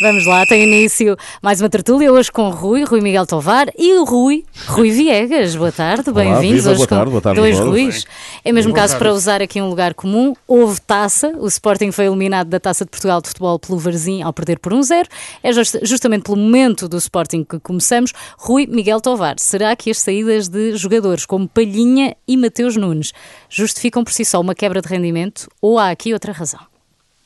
Vamos 0.00 0.26
lá, 0.26 0.46
tem 0.46 0.62
início 0.62 1.16
mais 1.42 1.60
uma 1.60 1.68
tertúlia 1.68 2.12
hoje 2.12 2.30
com 2.30 2.42
o 2.46 2.50
Rui, 2.50 2.84
Rui 2.84 3.00
Miguel 3.00 3.26
Tovar 3.26 3.66
e 3.76 3.94
o 3.94 4.04
Rui, 4.04 4.44
Rui 4.68 4.92
Viegas. 4.92 5.56
Boa 5.56 5.72
tarde, 5.72 6.12
bem-vindos 6.12 6.66
hoje 6.66 6.76
boa 6.76 6.86
com 6.86 6.94
tarde, 6.94 7.10
boa 7.10 7.20
tarde, 7.20 7.40
dois. 7.40 7.58
Ruis. 7.58 8.04
É 8.44 8.52
mesmo 8.52 8.72
caso 8.72 8.96
para 8.96 9.12
usar 9.12 9.42
aqui 9.42 9.60
um 9.60 9.68
lugar 9.68 9.94
comum. 9.94 10.34
Houve 10.46 10.80
taça, 10.82 11.32
o 11.38 11.48
Sporting 11.48 11.90
foi 11.90 12.06
eliminado 12.06 12.46
da 12.46 12.60
Taça 12.60 12.84
de 12.84 12.90
Portugal 12.92 13.20
de 13.20 13.26
futebol 13.28 13.58
pelo 13.58 13.76
Varzim 13.76 14.22
ao 14.22 14.32
perder 14.32 14.60
por 14.60 14.72
1-0. 14.72 15.04
É 15.42 15.52
just- 15.52 15.80
justamente 15.82 16.22
pelo 16.22 16.36
momento 16.36 16.88
do 16.88 16.96
Sporting 16.98 17.42
que 17.42 17.58
começamos. 17.58 18.12
Rui 18.36 18.66
Miguel 18.68 19.00
Tovar, 19.00 19.34
será 19.40 19.74
que 19.74 19.90
as 19.90 19.98
saídas 19.98 20.46
de 20.46 20.76
jogadores 20.76 21.26
como 21.26 21.48
Palhinha 21.48 22.14
e 22.26 22.36
Mateus 22.36 22.76
Nunes 22.76 23.12
justificam 23.50 24.04
por 24.04 24.12
si 24.12 24.24
só 24.24 24.40
uma 24.40 24.54
quebra 24.54 24.80
de 24.80 24.86
rendimento 24.88 25.48
ou 25.60 25.76
há 25.76 25.90
aqui 25.90 26.12
outra 26.12 26.30
razão? 26.32 26.67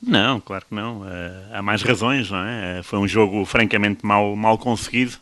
Não, 0.03 0.41
claro 0.41 0.64
que 0.69 0.75
não. 0.75 1.07
Eh, 1.09 1.45
há 1.53 1.62
mais 1.62 1.82
razões, 1.82 2.30
não 2.30 2.39
é? 2.45 2.79
Eh, 2.79 2.82
foi 2.82 2.98
um 2.98 3.07
jogo 3.07 3.45
francamente 3.45 4.05
mal, 4.05 4.34
mal 4.34 4.59
conseguido. 4.59 5.12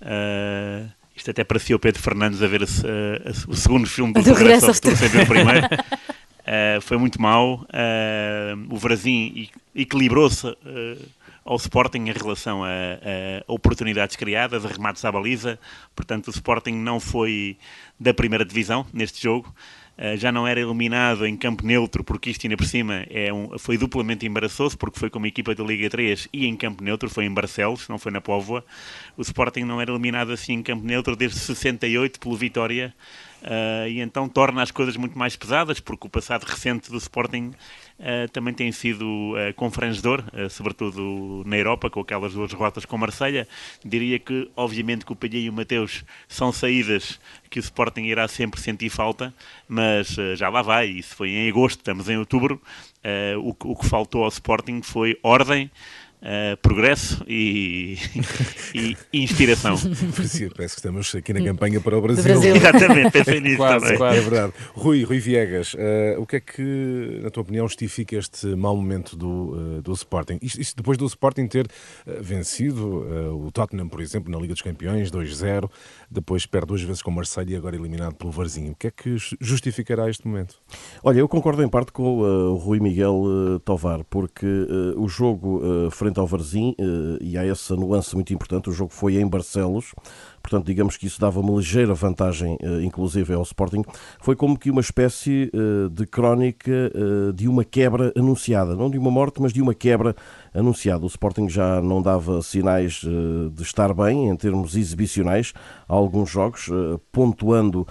Eh, 0.00 0.84
isto 1.14 1.30
até 1.30 1.44
parecia 1.44 1.76
o 1.76 1.78
Pedro 1.78 2.00
Fernandes 2.00 2.42
a 2.42 2.46
ver 2.46 2.62
a 2.62 2.64
a- 2.64 3.28
a- 3.30 3.50
o 3.50 3.54
segundo 3.54 3.86
filme 3.86 4.12
do, 4.12 4.22
Do 4.22 4.32
Regresso 4.34 4.66
ao 4.68 4.74
Futuro 4.74 4.96
sem 4.96 5.08
ver 5.08 5.22
o 5.24 5.26
primeiro. 5.26 5.66
Foi 6.80 6.96
muito. 6.96 7.18
Eh, 7.72 8.54
o 8.70 8.78
Brasil 8.78 9.48
equilibrou-se 9.74 10.46
ao 11.44 11.56
Sporting 11.56 11.98
em 12.08 12.12
relação 12.12 12.64
a, 12.64 12.68
a 12.68 13.52
oportunidades 13.52 14.16
criadas, 14.16 14.64
a 14.64 14.68
remates 14.68 15.04
à 15.04 15.12
baliza. 15.12 15.58
Portanto, 15.94 16.28
o 16.28 16.30
Sporting 16.30 16.72
não 16.72 16.98
foi 17.00 17.58
da 18.00 18.14
primeira 18.14 18.44
divisão 18.46 18.86
neste 18.92 19.22
jogo. 19.22 19.52
Uh, 19.98 20.16
já 20.16 20.30
não 20.30 20.46
era 20.46 20.60
eliminado 20.60 21.26
em 21.26 21.36
campo 21.36 21.66
neutro, 21.66 22.04
porque 22.04 22.30
isto 22.30 22.46
ainda 22.46 22.56
por 22.56 22.66
cima 22.66 23.04
é 23.10 23.32
um, 23.32 23.58
foi 23.58 23.76
duplamente 23.76 24.24
embaraçoso, 24.24 24.78
porque 24.78 24.96
foi 24.96 25.10
como 25.10 25.26
equipa 25.26 25.56
da 25.56 25.64
Liga 25.64 25.90
3 25.90 26.28
e 26.32 26.46
em 26.46 26.56
campo 26.56 26.84
neutro, 26.84 27.10
foi 27.10 27.24
em 27.24 27.34
Barcelos, 27.34 27.88
não 27.88 27.98
foi 27.98 28.12
na 28.12 28.20
Póvoa. 28.20 28.64
O 29.16 29.22
Sporting 29.22 29.64
não 29.64 29.80
era 29.80 29.90
eliminado 29.90 30.30
assim 30.30 30.52
em 30.52 30.62
campo 30.62 30.86
neutro 30.86 31.16
desde 31.16 31.40
68 31.40 32.20
pelo 32.20 32.36
Vitória, 32.36 32.94
uh, 33.42 33.88
e 33.88 34.00
então 34.00 34.28
torna 34.28 34.62
as 34.62 34.70
coisas 34.70 34.96
muito 34.96 35.18
mais 35.18 35.34
pesadas, 35.34 35.80
porque 35.80 36.06
o 36.06 36.10
passado 36.10 36.44
recente 36.44 36.92
do 36.92 36.98
Sporting 36.98 37.52
também 38.32 38.54
tem 38.54 38.70
sido 38.70 39.04
uh, 39.04 39.52
confrangedor, 39.56 40.22
uh, 40.32 40.48
sobretudo 40.48 41.42
na 41.44 41.56
Europa, 41.56 41.90
com 41.90 42.00
aquelas 42.00 42.32
duas 42.32 42.50
derrotas 42.50 42.84
com 42.84 42.96
Marselha. 42.96 43.48
Diria 43.84 44.18
que, 44.18 44.48
obviamente, 44.56 45.04
que 45.04 45.12
o 45.12 45.16
Palhinha 45.16 45.46
e 45.46 45.50
o 45.50 45.52
Mateus 45.52 46.04
são 46.28 46.52
saídas 46.52 47.18
que 47.50 47.58
o 47.58 47.60
Sporting 47.60 48.02
irá 48.02 48.28
sempre 48.28 48.60
sentir 48.60 48.88
falta, 48.90 49.34
mas 49.68 50.16
já 50.36 50.48
lá 50.48 50.62
vai. 50.62 50.86
Isso 50.86 51.16
foi 51.16 51.30
em 51.30 51.48
agosto, 51.48 51.78
estamos 51.78 52.08
em 52.08 52.16
outubro. 52.16 52.60
O 53.42 53.74
que 53.74 53.86
faltou 53.88 54.22
ao 54.22 54.28
Sporting 54.28 54.82
foi 54.82 55.18
ordem. 55.22 55.70
Uh, 56.22 56.56
progresso 56.62 57.24
e, 57.28 57.96
e 58.74 58.96
inspiração. 59.12 59.76
Parecia- 60.14 60.50
Parece 60.54 60.74
que 60.74 60.80
estamos 60.80 61.14
aqui 61.14 61.32
na 61.32 61.42
campanha 61.42 61.80
para 61.80 61.96
o 61.96 62.00
Brasil. 62.00 62.24
Brasil. 62.24 62.56
Exatamente, 62.56 63.10
pensei 63.10 63.40
nisso 63.40 63.56
Quase, 63.56 63.84
também. 63.84 63.98
quase. 63.98 64.18
É 64.18 64.20
verdade. 64.22 64.52
Rui, 64.74 65.04
Rui 65.04 65.18
Viegas, 65.18 65.74
eh, 65.78 66.16
o 66.18 66.26
que 66.26 66.36
é 66.36 66.40
que, 66.40 67.20
na 67.22 67.30
tua 67.30 67.42
opinião, 67.42 67.66
justifica 67.66 68.16
este 68.16 68.46
mau 68.48 68.76
momento 68.76 69.16
do, 69.16 69.76
eh, 69.78 69.82
do 69.82 69.92
Sporting? 69.92 70.38
Isto, 70.42 70.60
isto 70.60 70.76
depois 70.76 70.96
do 70.98 71.06
Sporting 71.06 71.46
ter 71.46 71.66
eh, 72.06 72.18
vencido 72.20 73.06
eh, 73.10 73.28
o 73.30 73.50
Tottenham, 73.52 73.88
por 73.88 74.00
exemplo, 74.00 74.30
na 74.32 74.38
Liga 74.38 74.54
dos 74.54 74.62
Campeões, 74.62 75.10
2-0, 75.10 75.70
depois 76.10 76.46
perde 76.46 76.68
duas 76.68 76.82
vezes 76.82 77.02
com 77.02 77.10
o 77.10 77.14
Marseille 77.14 77.52
e 77.52 77.56
agora 77.56 77.76
eliminado 77.76 78.14
pelo 78.14 78.30
Varzinho. 78.30 78.72
O 78.72 78.74
que 78.74 78.86
é 78.86 78.90
que 78.90 79.16
ju- 79.16 79.36
justificará 79.40 80.08
este 80.08 80.26
momento? 80.26 80.56
Olha, 81.02 81.18
eu 81.18 81.28
concordo 81.28 81.62
em 81.62 81.68
parte 81.68 81.92
com 81.92 82.20
uh, 82.20 82.52
o 82.52 82.56
Rui 82.56 82.80
Miguel 82.80 83.14
uh, 83.14 83.58
Tovar, 83.60 84.04
porque 84.04 84.46
uh, 84.46 85.00
o 85.02 85.08
jogo 85.08 85.60
frente 85.90 86.18
ao 86.18 86.26
Varzim, 86.26 86.74
e 87.20 87.36
há 87.36 87.44
essa 87.44 87.74
nuance 87.74 88.14
muito 88.14 88.32
importante, 88.32 88.70
o 88.70 88.72
jogo 88.72 88.92
foi 88.92 89.16
em 89.16 89.26
Barcelos, 89.26 89.94
portanto, 90.42 90.66
digamos 90.66 90.96
que 90.96 91.06
isso 91.06 91.20
dava 91.20 91.40
uma 91.40 91.56
ligeira 91.56 91.94
vantagem, 91.94 92.56
uh, 92.62 92.80
inclusive 92.82 93.34
ao 93.34 93.42
Sporting, 93.42 93.82
foi 94.20 94.34
como 94.36 94.58
que 94.58 94.70
uma 94.70 94.80
espécie 94.80 95.50
uh, 95.54 95.88
de 95.90 96.06
crónica 96.06 96.70
uh, 96.94 97.32
de 97.32 97.48
uma 97.48 97.64
quebra 97.64 98.12
anunciada, 98.16 98.74
não 98.74 98.90
de 98.90 98.98
uma 98.98 99.10
morte, 99.10 99.40
mas 99.40 99.52
de 99.52 99.60
uma 99.60 99.74
quebra 99.74 100.14
anunciada. 100.54 101.04
O 101.04 101.08
Sporting 101.08 101.48
já 101.48 101.80
não 101.80 102.02
dava 102.02 102.42
sinais 102.42 103.02
de 103.52 103.62
estar 103.62 103.92
bem 103.94 104.28
em 104.28 104.36
termos 104.36 104.74
exibicionais. 104.76 105.52
Há 105.88 105.94
alguns 105.94 106.30
jogos, 106.30 106.68
pontuando 107.12 107.86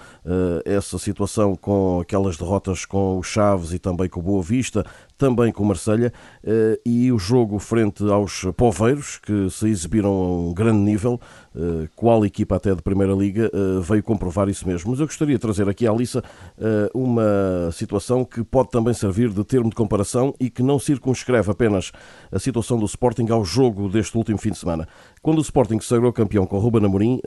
essa 0.64 0.98
situação 0.98 1.54
com 1.54 2.00
aquelas 2.00 2.36
derrotas 2.36 2.84
com 2.84 3.18
o 3.18 3.22
Chaves 3.22 3.72
e 3.72 3.78
também 3.78 4.08
com 4.08 4.20
o 4.20 4.22
Boa 4.22 4.42
Vista, 4.42 4.84
também 5.18 5.52
com 5.52 5.64
o 5.64 5.66
Marselha, 5.66 6.12
eh, 6.44 6.80
e 6.86 7.12
o 7.12 7.18
jogo 7.18 7.58
frente 7.58 8.08
aos 8.08 8.46
Poveiros, 8.56 9.18
que 9.18 9.50
se 9.50 9.68
exibiram 9.68 10.10
a 10.10 10.38
um 10.48 10.54
grande 10.54 10.78
nível, 10.78 11.20
eh, 11.54 11.88
qual 11.96 12.24
equipa 12.24 12.54
até 12.54 12.72
de 12.72 12.80
Primeira 12.80 13.12
Liga, 13.12 13.50
eh, 13.52 13.80
veio 13.82 14.02
comprovar 14.02 14.48
isso 14.48 14.66
mesmo. 14.66 14.92
Mas 14.92 15.00
eu 15.00 15.06
gostaria 15.06 15.34
de 15.34 15.40
trazer 15.40 15.68
aqui 15.68 15.86
à 15.86 15.90
Alissa 15.90 16.22
uma 16.94 17.70
situação 17.72 18.24
que 18.24 18.44
pode 18.44 18.70
também 18.70 18.94
servir 18.94 19.30
de 19.30 19.42
termo 19.42 19.68
de 19.68 19.74
comparação 19.74 20.32
e 20.38 20.48
que 20.48 20.62
não 20.62 20.78
circunscreve 20.78 21.50
apenas 21.50 21.90
a 22.30 22.38
situação 22.38 22.78
do 22.78 22.86
Sporting 22.86 23.26
ao 23.30 23.44
jogo 23.44 23.88
deste 23.88 24.16
último 24.16 24.38
fim 24.38 24.50
de 24.50 24.58
semana. 24.58 24.86
Quando 25.20 25.38
o 25.38 25.42
Sporting 25.42 25.80
sagrou 25.80 26.12
campeão 26.12 26.46
com 26.46 26.58
Ruben 26.58 26.84
Amorim, 26.84 27.20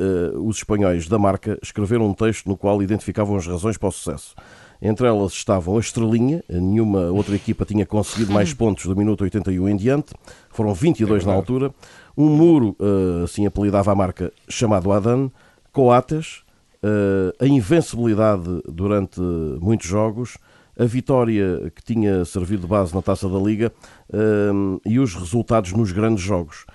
os 0.44 0.58
espanhóis 0.58 1.08
da 1.08 1.20
marca 1.20 1.58
escreveram 1.62 2.08
um 2.08 2.14
texto 2.14 2.48
no 2.48 2.56
qual 2.56 2.82
identificavam 2.82 3.36
as 3.36 3.46
razões 3.46 3.78
para 3.78 3.90
o 3.90 3.92
sucesso. 3.92 4.34
Entre 4.82 5.06
elas 5.06 5.32
estavam 5.34 5.78
a 5.78 5.80
estrelinha, 5.80 6.44
nenhuma 6.50 7.12
outra 7.12 7.36
equipa 7.36 7.64
tinha 7.66 7.86
conseguido 7.86 8.34
mais 8.34 8.52
pontos 8.52 8.86
do 8.88 8.96
minuto 8.96 9.22
81 9.22 9.70
em 9.70 9.76
diante, 9.76 10.12
foram 10.50 10.74
22 10.74 11.24
na 11.24 11.34
altura. 11.34 11.72
Um 12.18 12.28
muro, 12.30 12.76
eh, 12.80 13.24
assim 13.24 13.46
apelidava 13.46 13.92
a 13.92 13.96
marca, 13.96 14.34
chamado 14.50 14.92
Adan, 14.92 15.30
Coates, 15.72 16.44
eh, 16.82 17.34
a 17.40 17.46
invencibilidade 17.46 18.62
durante 18.68 19.22
muitos 19.22 19.88
jogos, 19.88 20.40
a 20.78 20.86
vitória 20.86 21.72
que 21.76 21.84
tinha 21.84 22.26
servido 22.26 22.64
de 22.64 22.68
base 22.68 22.96
na 22.96 23.04
taça 23.04 23.30
da 23.30 23.38
Liga 23.38 23.72
eh, 24.12 24.52
e 24.84 24.98
os 24.98 25.14
resultados 25.14 25.74
nos 25.74 25.92
grandes 25.92 26.24
jogos 26.24 26.66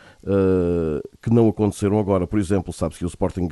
que 1.22 1.30
não 1.30 1.48
aconteceram 1.48 2.00
agora. 2.00 2.26
Por 2.26 2.40
exemplo, 2.40 2.72
sabe-se 2.72 2.98
que 2.98 3.04
o 3.04 3.06
Sporting 3.06 3.48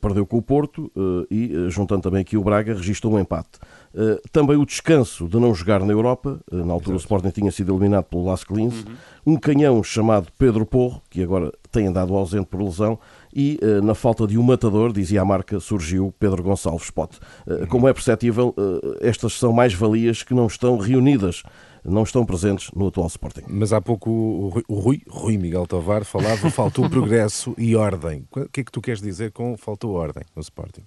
perdeu 0.00 0.26
com 0.26 0.36
o 0.38 0.42
Porto 0.42 0.90
eh, 0.96 1.26
e, 1.30 1.52
eh, 1.54 1.70
juntando 1.70 2.02
também 2.02 2.20
aqui 2.20 2.36
o 2.36 2.42
Braga, 2.44 2.74
registrou 2.74 3.14
um 3.14 3.18
empate. 3.18 3.58
Eh, 3.94 4.20
Também 4.30 4.56
o 4.56 4.66
descanso 4.66 5.26
de 5.28 5.36
não 5.38 5.54
jogar 5.54 5.80
na 5.80 5.92
Europa, 5.92 6.38
eh, 6.52 6.56
na 6.56 6.72
altura 6.72 6.96
o 6.96 7.00
Sporting 7.00 7.30
tinha 7.30 7.50
sido 7.50 7.72
eliminado 7.72 8.04
pelo 8.04 8.24
Las 8.24 8.44
Clins, 8.44 8.84
um 9.26 9.36
canhão 9.36 9.82
chamado 9.82 10.28
Pedro 10.38 10.64
Porro, 10.66 11.00
que 11.10 11.22
agora 11.22 11.52
tem 11.72 11.86
andado 11.86 12.14
ausente 12.14 12.46
por 12.46 12.60
lesão, 12.62 12.98
e 13.34 13.58
eh, 13.62 13.80
na 13.80 13.94
falta 13.94 14.26
de 14.26 14.36
um 14.36 14.42
matador, 14.42 14.92
dizia 14.92 15.22
a 15.22 15.24
marca, 15.24 15.58
surgiu 15.60 16.12
Pedro 16.18 16.42
Gonçalves 16.42 16.90
Pote. 16.90 17.18
Eh, 17.46 17.66
Como 17.66 17.88
é 17.88 17.92
perceptível, 17.92 18.54
eh, 18.58 19.08
estas 19.08 19.32
são 19.34 19.52
mais-valias 19.52 20.22
que 20.22 20.34
não 20.34 20.46
estão 20.46 20.76
reunidas, 20.76 21.42
não 21.84 22.02
estão 22.02 22.24
presentes 22.26 22.70
no 22.72 22.88
atual 22.88 23.06
Sporting. 23.06 23.42
Mas 23.48 23.72
há 23.72 23.80
pouco 23.80 24.10
o 24.10 24.74
Rui, 24.74 25.00
Rui, 25.08 25.36
Miguel 25.38 25.66
Tovar 25.66 26.04
falava, 26.04 26.50
faltou 26.50 26.88
progresso 26.90 27.54
e 27.58 27.74
ordem. 27.76 28.26
O 28.30 28.48
que 28.48 28.60
é 28.60 28.64
que 28.64 28.72
tu 28.72 28.80
queres 28.80 29.00
dizer 29.00 29.32
com 29.32 29.56
faltou 29.56 29.92
ordem 29.94 30.24
no 30.36 30.42
Sporting? 30.42 30.82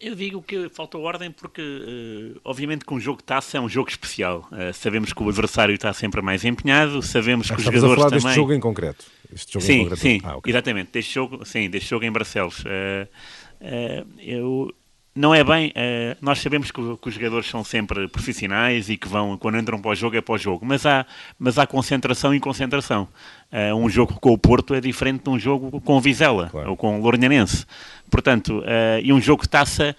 Eu 0.00 0.14
digo 0.16 0.42
que 0.42 0.68
faltou 0.68 1.02
ordem 1.02 1.30
porque, 1.30 1.62
eh, 1.62 2.38
obviamente, 2.44 2.84
que 2.84 2.92
um 2.92 2.98
jogo 2.98 3.18
de 3.18 3.24
taça 3.24 3.56
é 3.56 3.60
um 3.60 3.68
jogo 3.68 3.88
especial. 3.88 4.46
Eh, 4.52 4.72
sabemos 4.72 5.12
que 5.12 5.22
o 5.22 5.28
adversário 5.28 5.72
está 5.74 5.92
sempre 5.92 6.20
mais 6.20 6.44
empenhado, 6.44 7.00
sabemos 7.00 7.46
que 7.46 7.54
os 7.54 7.60
Estamos 7.60 7.68
a 7.84 7.86
jogadores 7.86 7.94
falar 8.02 8.10
também. 8.10 8.24
deste 8.24 8.36
jogo 8.36 8.52
em 8.52 8.60
concreto. 8.60 9.06
Este 9.32 9.52
jogo 9.52 9.64
em 9.64 9.66
Sim, 9.68 9.78
concreto. 9.80 10.00
sim, 10.02 10.20
Ah, 10.24 10.36
ok. 10.36 10.50
exatamente. 10.52 10.90
Deste 10.90 11.14
jogo, 11.14 11.44
sim, 11.44 11.70
deste 11.70 11.88
jogo 11.90 12.04
em 12.04 12.10
Barcelos. 12.10 12.64
Eh, 12.66 13.08
eh, 13.60 14.04
eu, 14.18 14.74
não 15.18 15.34
é 15.34 15.42
bem. 15.42 15.72
eh, 15.74 16.16
nós 16.20 16.38
sabemos 16.38 16.70
que, 16.70 16.80
que 16.96 17.08
os 17.08 17.14
jogadores 17.14 17.48
são 17.48 17.64
sempre 17.64 18.06
profissionais 18.08 18.88
e 18.88 18.96
que 18.96 19.08
vão, 19.08 19.36
quando 19.36 19.58
entram 19.58 19.80
para 19.80 19.90
o 19.90 19.94
jogo, 19.94 20.16
é 20.16 20.20
para 20.20 20.34
o 20.34 20.38
jogo. 20.38 20.64
Mas 20.64 20.86
há, 20.86 21.04
mas 21.38 21.58
há 21.58 21.66
concentração 21.66 22.32
e 22.34 22.38
concentração. 22.38 23.08
Eh, 23.50 23.74
um 23.74 23.88
jogo 23.88 24.14
com 24.20 24.32
o 24.32 24.38
Porto 24.38 24.74
é 24.74 24.80
diferente 24.80 25.24
de 25.24 25.30
um 25.30 25.38
jogo 25.38 25.80
com 25.80 25.96
o 25.96 26.00
Vizela 26.00 26.48
Claro. 26.50 26.70
ou 26.70 26.76
com 26.76 26.98
o 26.98 27.02
Lourinhanense. 27.02 27.66
Portanto, 28.08 28.62
eh, 28.64 29.00
e 29.02 29.12
um 29.12 29.20
jogo 29.20 29.42
de 29.42 29.48
taça 29.48 29.96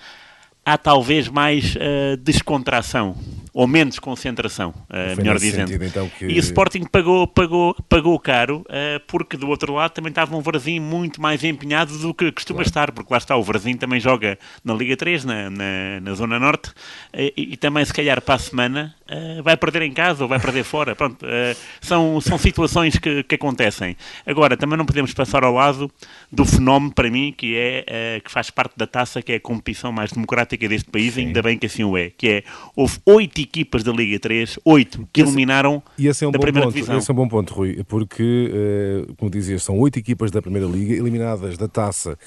há 0.66 0.78
talvez 0.78 1.28
mais 1.28 1.76
descontração 2.22 3.16
ou 3.54 3.68
menos 3.68 4.00
concentração, 4.00 4.74
Foi 4.88 5.16
melhor 5.16 5.38
dizendo. 5.38 5.68
sentido, 5.68 5.86
então, 5.86 6.10
que- 6.10 6.26
E 6.26 6.38
o 6.38 6.40
Sporting 6.40 6.84
pagou, 6.86 7.28
pagou, 7.28 7.76
pagou 7.88 8.20
caro, 8.20 8.66
eh, 8.70 9.00
porque 9.08 9.38
do 9.38 9.48
outro 9.50 9.74
lado 9.74 9.92
também 9.92 10.10
estava 10.10 10.36
um 10.36 10.42
Varzim 10.42 10.80
muito 10.80 11.22
mais 11.22 11.44
empenhado 11.44 11.98
do 11.98 12.14
que 12.14 12.32
costuma 12.32 12.62
estar, 12.62 12.92
porque 12.92 13.12
lá 13.12 13.18
está, 13.18 13.36
o 13.36 13.44
Varzim 13.44 13.76
também 13.76 14.00
joga 14.00 14.38
na 14.64 14.74
Liga 14.74 14.96
3, 14.96 15.26
na, 15.26 15.50
na, 15.50 16.00
na 16.02 16.14
Zona 16.14 16.40
Norte, 16.40 16.72
eh, 17.14 17.34
e, 17.36 17.54
e 17.54 17.58
também 17.58 17.84
se 17.86 17.94
calhar 17.94 18.22
para 18.22 18.36
a 18.36 18.40
semana 18.40 18.96
uh, 19.10 19.42
vai 19.44 19.58
perder 19.58 19.82
em 19.84 19.92
casa 19.92 20.24
ou 20.24 20.30
vai 20.30 20.40
perder 20.40 20.64
fora. 20.64 20.96
Pronto, 20.96 21.26
uh, 21.26 21.58
são, 21.82 22.22
são 22.22 22.38
situações 22.38 22.98
que, 22.98 23.24
que 23.24 23.36
acontecem. 23.36 23.96
Agora, 24.26 24.56
também 24.56 24.78
não 24.78 24.86
podemos 24.86 25.14
passar 25.14 25.44
ao 25.44 25.54
lado 25.54 25.92
do 26.32 26.46
fenómeno, 26.46 26.94
para 26.94 27.10
mim, 27.10 27.34
que 27.36 27.56
é 27.58 28.22
que 28.24 28.32
faz 28.32 28.50
parte 28.50 28.74
da 28.78 28.86
taça, 28.86 29.22
que 29.22 29.32
é 29.32 29.36
a 29.36 29.40
competição 29.40 29.92
mais 29.92 30.12
democrática 30.12 30.68
deste 30.68 30.90
país, 30.90 31.14
Sim. 31.14 31.28
ainda 31.28 31.42
bem 31.42 31.58
que 31.58 31.66
assim 31.66 31.84
o 31.84 31.98
é, 31.98 32.10
que 32.10 32.28
é, 32.28 32.44
houve 32.76 33.00
oito 33.06 33.39
equipas 33.42 33.84
da 33.84 33.92
Liga 33.92 34.20
3, 34.20 34.60
oito, 34.66 35.08
que 35.12 35.22
esse, 35.22 35.30
eliminaram 35.30 35.82
e 35.98 36.08
esse 36.08 36.24
é 36.24 36.28
um 36.28 36.32
da 36.32 36.38
bom 36.38 36.44
primeira 36.44 36.68
ponto, 36.68 36.76
divisão. 36.76 36.98
Esse 36.98 37.10
é 37.10 37.14
um 37.14 37.18
bom 37.18 37.28
ponto, 37.28 37.54
Rui, 37.54 37.84
porque, 37.88 39.06
como 39.18 39.30
dizias, 39.30 39.64
são 39.64 39.78
oito 39.80 39.98
equipas 39.98 40.32
da 40.32 40.42
Primeira 40.42 40.68
Liga 40.68 40.94
eliminadas 40.94 41.58
da 41.58 41.68
taça 41.68 42.18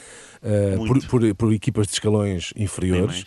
uh, 0.43 0.87
por, 0.87 1.07
por, 1.07 1.35
por, 1.35 1.53
equipas 1.53 1.87
de 1.87 1.95
escalões 1.95 2.53
inferiores. 2.57 3.25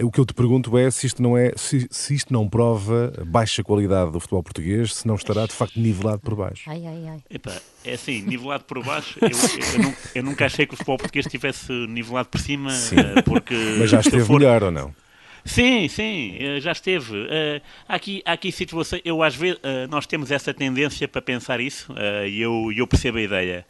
O 0.00 0.10
que 0.10 0.20
eu 0.20 0.24
te 0.24 0.34
pergunto 0.34 0.76
é 0.78 0.90
se 0.90 1.06
isto 1.06 1.22
não 1.22 1.36
é 1.36 1.52
se, 1.56 1.86
se, 1.90 2.14
isto 2.14 2.32
não 2.32 2.48
prova 2.48 3.12
baixa 3.26 3.62
qualidade 3.62 4.12
do 4.12 4.20
futebol 4.20 4.42
português, 4.42 4.94
se 4.94 5.06
não 5.06 5.16
estará 5.16 5.46
de 5.46 5.52
facto 5.52 5.78
nivelado 5.78 6.20
por 6.20 6.34
baixo. 6.34 6.68
Ai, 6.68 6.86
ai, 6.86 7.08
ai. 7.08 7.20
Epa, 7.30 7.52
é 7.84 7.94
assim, 7.94 8.22
nivelado 8.22 8.64
por 8.64 8.82
baixo, 8.84 9.18
eu, 9.20 9.28
eu, 9.28 9.34
eu, 9.74 9.82
nunca, 9.82 9.98
eu, 10.14 10.22
nunca 10.22 10.46
achei 10.46 10.66
que 10.66 10.74
o 10.74 10.76
futebol 10.76 10.98
português 10.98 11.26
estivesse 11.26 11.72
nivelado 11.88 12.28
por 12.28 12.40
cima, 12.40 12.70
uh, 12.72 13.22
porque... 13.24 13.54
Mas 13.78 13.90
já 13.90 14.00
esteve 14.00 14.24
for... 14.24 14.38
melhor 14.38 14.62
ou 14.62 14.70
não? 14.70 15.01
Sim, 15.44 15.88
sim, 15.88 16.36
eh, 16.38 16.60
já 16.60 16.72
esteve. 16.72 17.16
Uh, 17.16 17.60
há, 17.88 17.96
aqui, 17.96 18.22
há 18.24 18.32
aqui 18.32 18.52
situações, 18.52 19.02
eu 19.04 19.22
às 19.22 19.34
vezes, 19.34 19.58
uh, 19.58 19.88
nós 19.90 20.06
temos 20.06 20.30
essa 20.30 20.54
tendência 20.54 21.08
para 21.08 21.20
pensar 21.20 21.60
isso 21.60 21.92
e 22.28 22.40
eu, 22.40 22.70
eu 22.74 22.86
percebo 22.86 23.18
a 23.18 23.22
ideia. 23.22 23.66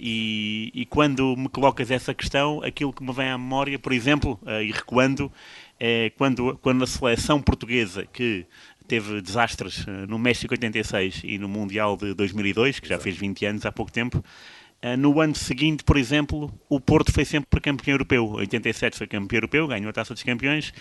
E, 0.00 0.70
e, 0.74 0.86
quando 0.86 1.36
me 1.36 1.48
colocas 1.48 1.90
essa 1.90 2.14
questão, 2.14 2.62
aquilo 2.62 2.92
que 2.92 3.02
me 3.02 3.12
vem 3.12 3.28
à 3.28 3.38
memória, 3.38 3.78
por 3.78 3.92
exemplo, 3.92 4.38
e 4.62 4.70
recuando, 4.70 5.30
é 5.78 6.10
quando, 6.16 6.56
quando 6.62 6.84
a 6.84 6.86
seleção 6.86 7.42
portuguesa 7.42 8.06
que 8.06 8.46
teve 8.86 9.20
desastres 9.20 9.84
no 10.08 10.18
México 10.18 10.54
86 10.54 11.22
e 11.24 11.38
no 11.38 11.48
Mundial 11.48 11.96
de 11.96 12.14
2002, 12.14 12.78
que 12.78 12.88
já 12.88 12.98
fez 12.98 13.16
20 13.16 13.44
anos 13.46 13.66
há 13.66 13.72
pouco 13.72 13.90
tempo, 13.90 14.22
no 14.98 15.20
ano 15.20 15.34
seguinte, 15.34 15.84
por 15.84 15.98
exemplo, 15.98 16.50
o 16.68 16.80
Porto 16.80 17.12
foi 17.12 17.24
sempre 17.24 17.60
campeão 17.60 17.94
europeu. 17.94 18.36
Em 18.36 18.40
87 18.40 18.96
foi 18.96 19.06
campeão 19.06 19.36
europeu, 19.36 19.66
ganhou 19.66 19.90
a 19.90 19.92
Taça 19.92 20.14
dos 20.14 20.22
Campeões. 20.22 20.72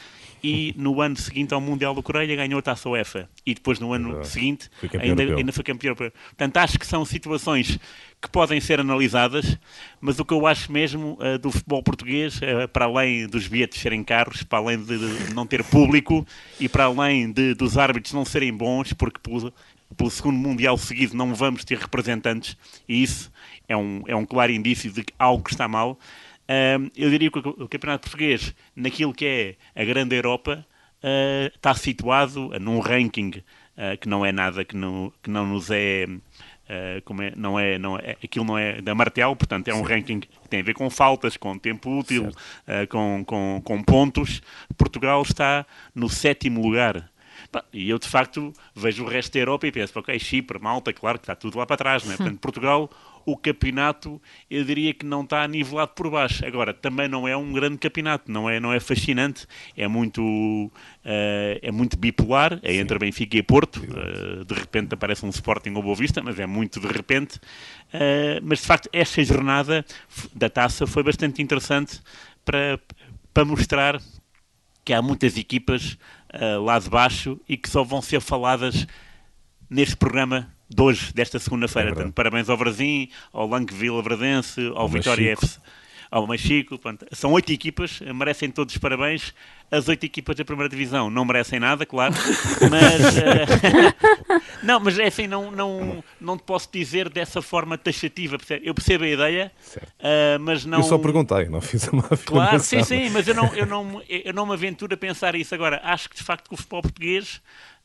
E 0.42 0.74
no 0.78 1.02
ano 1.02 1.18
seguinte 1.18 1.54
ao 1.54 1.60
Mundial 1.60 1.94
do 1.94 2.02
Coreia 2.02 2.34
ganhou 2.34 2.60
a 2.60 2.62
Taça 2.62 2.88
UEFA. 2.88 3.30
E 3.46 3.54
depois 3.54 3.78
no 3.80 3.92
ano 3.92 4.24
seguinte 4.24 4.70
ainda, 4.98 5.24
ainda, 5.24 5.52
foi 5.52 5.64
campeão 5.64 5.90
europeu. 5.90 6.12
Portanto, 6.12 6.58
acho 6.58 6.80
que 6.80 6.88
são 6.88 7.04
situações 7.04 7.78
que 8.22 8.30
podem 8.30 8.60
ser 8.60 8.80
analisadas, 8.80 9.58
mas 10.00 10.20
o 10.20 10.26
que 10.26 10.34
eu 10.34 10.46
acho 10.46 10.72
mesmo 10.72 11.18
uh, 11.20 11.38
do 11.38 11.52
futebol 11.52 11.82
português, 11.84 12.38
uh, 12.38 12.68
para 12.72 12.86
além 12.86 13.28
dos 13.28 13.48
bilhetes 13.48 13.80
serem 13.80 14.04
caros, 14.04 14.44
para 14.44 14.60
além 14.60 14.82
de, 14.82 14.98
de 14.98 15.34
não 15.34 15.46
ter 15.46 15.64
público 15.64 16.26
e 16.60 16.68
para 16.68 16.86
além 16.86 17.32
de, 17.32 17.54
dos 17.54 17.78
árbitros 17.78 18.14
não 18.14 18.26
serem 18.26 18.54
bons, 18.54 18.94
porque 18.94 19.20
pelo, 19.96 20.10
segundo 20.10 20.38
Mundial 20.38 20.78
seguido 20.78 21.16
não 21.16 21.34
vamos 21.34 21.64
ter 21.64 21.78
representantes, 21.78 22.58
e 22.88 23.04
isso 23.04 23.32
é 23.68 23.76
um, 23.76 24.04
é 24.08 24.16
um 24.16 24.26
claro 24.26 24.52
indício 24.52 24.92
de 24.92 25.04
que 25.04 25.14
algo 25.18 25.48
está 25.50 25.68
mal. 25.68 26.00
Uh, 26.50 26.90
eu 26.96 27.10
diria 27.12 27.30
que 27.30 27.40
o 27.40 27.68
Campeonato 27.68 28.10
Português, 28.10 28.56
naquilo 28.76 29.14
que 29.14 29.58
é 29.76 29.82
a 29.82 29.86
grande 29.86 30.16
Europa, 30.16 30.66
uh, 31.04 31.56
está 31.56 31.76
situado 31.76 32.50
num 32.60 32.80
ranking 32.80 33.30
uh, 33.30 33.98
que 34.00 34.10
não 34.10 34.26
é 34.26 34.32
nada 34.32 34.66
que 34.66 34.76
não, 34.76 35.14
que 35.22 35.30
não 35.30 35.46
nos 35.46 35.70
é, 35.70 36.08
como 37.04 37.24
é, 37.24 37.34
não 37.36 37.60
é, 37.60 37.80
não 37.80 37.98
é, 37.98 38.16
aquilo 38.24 38.46
não 38.46 38.58
é 38.58 38.80
da 38.80 38.94
Martel, 38.94 39.36
portanto 39.36 39.68
é 39.68 39.74
um 39.74 39.86
Sim. 39.86 39.94
ranking 39.94 40.20
que 40.20 40.30
tem 40.50 40.60
a 40.60 40.64
ver 40.64 40.76
com 40.76 40.88
faltas, 40.88 41.36
com 41.36 41.58
tempo 41.58 41.98
útil, 41.98 42.32
com, 42.90 43.24
com, 43.26 43.60
com 43.64 43.82
pontos. 43.82 44.40
Portugal 44.78 45.24
está 45.24 45.66
no 45.96 46.08
sétimo 46.08 46.62
lugar 46.62 47.10
e 47.74 47.90
eu, 47.90 47.98
de 47.98 48.08
facto, 48.08 48.54
vejo 48.76 49.04
o 49.04 49.08
resto 49.08 49.34
da 49.34 49.40
Europa 49.40 49.68
e 49.68 49.72
penso, 49.72 49.98
ok, 49.98 50.18
Chipre, 50.20 50.60
Malta, 50.60 50.94
claro 50.94 51.18
que 51.18 51.24
está 51.24 51.36
tudo 51.36 51.58
lá 51.58 51.66
para 51.66 51.78
trás, 51.78 52.04
não 52.04 52.14
é? 52.14 52.18
Portanto, 52.18 52.40
Portugal, 52.40 52.90
o 53.26 53.38
campeonato, 53.38 54.22
eu 54.50 54.64
diria 54.64 54.94
que 54.94 55.06
não 55.06 55.24
está 55.24 55.48
nivelado 55.48 55.92
por 55.96 56.10
baixo. 56.10 56.46
Agora, 56.46 56.74
também 56.74 57.08
não 57.08 57.28
é 57.28 57.36
um 57.36 57.52
grande 57.52 57.78
campeonato, 57.78 58.32
não 58.32 58.50
é, 58.50 58.60
não 58.60 58.74
é 58.74 58.80
fascinante, 58.80 59.48
é 59.76 59.88
muito, 59.88 60.22
uh, 60.22 60.72
é 61.62 61.72
muito 61.72 61.98
bipolar, 61.98 62.60
é 62.64 62.74
Sim. 62.74 62.80
entre 62.80 63.00
Benfica 63.00 63.38
e 63.38 63.44
Porto, 63.44 63.78
uh, 63.78 64.46
de 64.46 64.54
repente 64.54 64.94
aparece 64.94 65.26
um 65.26 65.30
Sporting 65.30 65.72
ou 65.76 65.84
Boa 65.84 65.96
Vista, 65.96 66.22
mas 66.22 66.40
é 66.40 66.46
muito 66.46 66.80
de 66.80 66.88
repente. 66.88 67.38
Uh, 67.94 68.42
mas, 68.44 68.60
de 68.60 68.68
facto, 68.68 68.90
esta 68.94 69.24
jornada 69.24 69.86
da 70.34 70.50
taça 70.50 70.86
foi 70.88 71.04
bastante 71.04 71.42
interessante 71.42 72.02
para, 72.44 72.80
para 73.34 73.46
mostrar 73.46 74.00
que 74.84 74.94
há 74.94 75.02
muitas 75.02 75.38
equipas 75.38 75.98
uh, 76.34 76.62
lá 76.62 76.80
de 76.80 76.90
baixo 76.90 77.40
e 77.48 77.58
que 77.58 77.70
só 77.70 77.84
vão 77.84 78.02
ser 78.02 78.22
faladas 78.22 78.88
neste 79.70 79.96
programa 79.96 80.52
de 80.70 80.82
hoje, 80.82 81.14
desta 81.14 81.40
segunda-feira. 81.40 81.90
É 82.02 82.12
parabéns 82.12 82.50
ao 82.50 82.58
Brasil, 82.58 83.10
ao 83.34 83.48
Lanqueville 83.48 84.02
Verdense, 84.02 84.68
ao, 84.68 84.80
ao 84.80 84.90
Vitória 84.90 85.34
FC 85.34 85.60
ao 86.12 86.26
Machico. 86.26 86.78
Pronto. 86.78 87.06
São 87.12 87.32
oito 87.34 87.52
equipas, 87.52 88.00
merecem 88.16 88.50
todos 88.50 88.74
os 88.74 88.80
parabéns. 88.80 89.34
As 89.72 89.88
oito 89.88 90.04
equipas 90.04 90.36
da 90.36 90.44
primeira 90.44 90.70
divisão 90.70 91.10
não 91.12 91.24
merecem 91.24 91.60
nada, 91.60 91.86
claro, 91.86 92.16
mas 92.72 93.18
uh... 93.18 94.64
não, 94.66 94.80
mas 94.80 94.98
é 94.98 95.06
assim, 95.06 95.28
não, 95.28 95.52
não, 95.52 96.04
não 96.20 96.38
te 96.38 96.44
posso 96.44 96.68
dizer 96.72 97.08
dessa 97.08 97.40
forma 97.40 97.78
taxativa. 97.78 98.38
Eu 98.64 98.74
percebo 98.74 99.04
a 99.04 99.08
ideia, 99.08 99.52
uh, 99.78 100.40
mas 100.40 100.66
não. 100.66 100.80
Eu 100.80 100.84
só 100.84 100.98
perguntei, 100.98 101.48
não 101.50 101.62
fiz 101.62 101.88
uma 101.90 102.02
afirmação. 102.02 102.26
Claro, 102.26 102.60
sim, 102.60 102.84
sim, 102.84 103.10
mas 103.12 103.28
eu 103.28 103.36
não, 103.36 103.54
eu 103.54 103.66
não, 103.68 104.02
eu 104.10 104.34
não 104.34 104.48
me 104.48 104.54
aventuro 104.54 104.92
a 104.94 104.98
pensar 104.98 105.36
isso 105.36 105.54
agora. 105.54 105.80
Acho 105.84 106.10
que 106.10 106.16
de 106.16 106.24
facto 106.24 106.48
que 106.48 106.56
o 106.56 106.58
futebol 106.58 106.82
português 106.82 107.40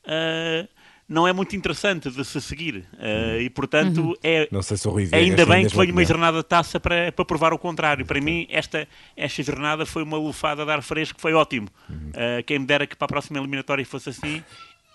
uh, 0.05 0.67
não 1.07 1.27
é 1.27 1.33
muito 1.33 1.55
interessante 1.55 2.09
de 2.09 2.25
se 2.25 2.41
seguir. 2.41 2.87
Uh, 2.93 3.39
e, 3.41 3.49
portanto, 3.49 4.01
uhum. 4.01 4.13
é, 4.23 4.47
não 4.51 4.61
sei 4.61 4.75
se 4.75 4.87
o 4.87 4.99
é 4.99 5.07
ainda 5.13 5.45
bem 5.45 5.67
que 5.67 5.75
veio 5.75 5.91
uma 5.91 6.03
jornada 6.03 6.37
de 6.39 6.43
taça 6.43 6.79
para, 6.79 7.11
para 7.11 7.25
provar 7.25 7.53
o 7.53 7.59
contrário. 7.59 8.05
Para 8.05 8.19
mim, 8.19 8.47
esta, 8.49 8.87
esta 9.15 9.43
jornada 9.43 9.85
foi 9.85 10.01
uma 10.01 10.17
lufada 10.17 10.65
de 10.65 10.71
ar 10.71 10.81
fresco, 10.81 11.21
foi 11.21 11.33
ótimo. 11.33 11.67
Uhum. 11.89 12.09
Uh, 12.09 12.43
quem 12.45 12.59
me 12.59 12.65
dera 12.65 12.87
que 12.87 12.95
para 12.95 13.05
a 13.05 13.09
próxima 13.09 13.37
eliminatória 13.37 13.85
fosse 13.85 14.09
assim 14.09 14.43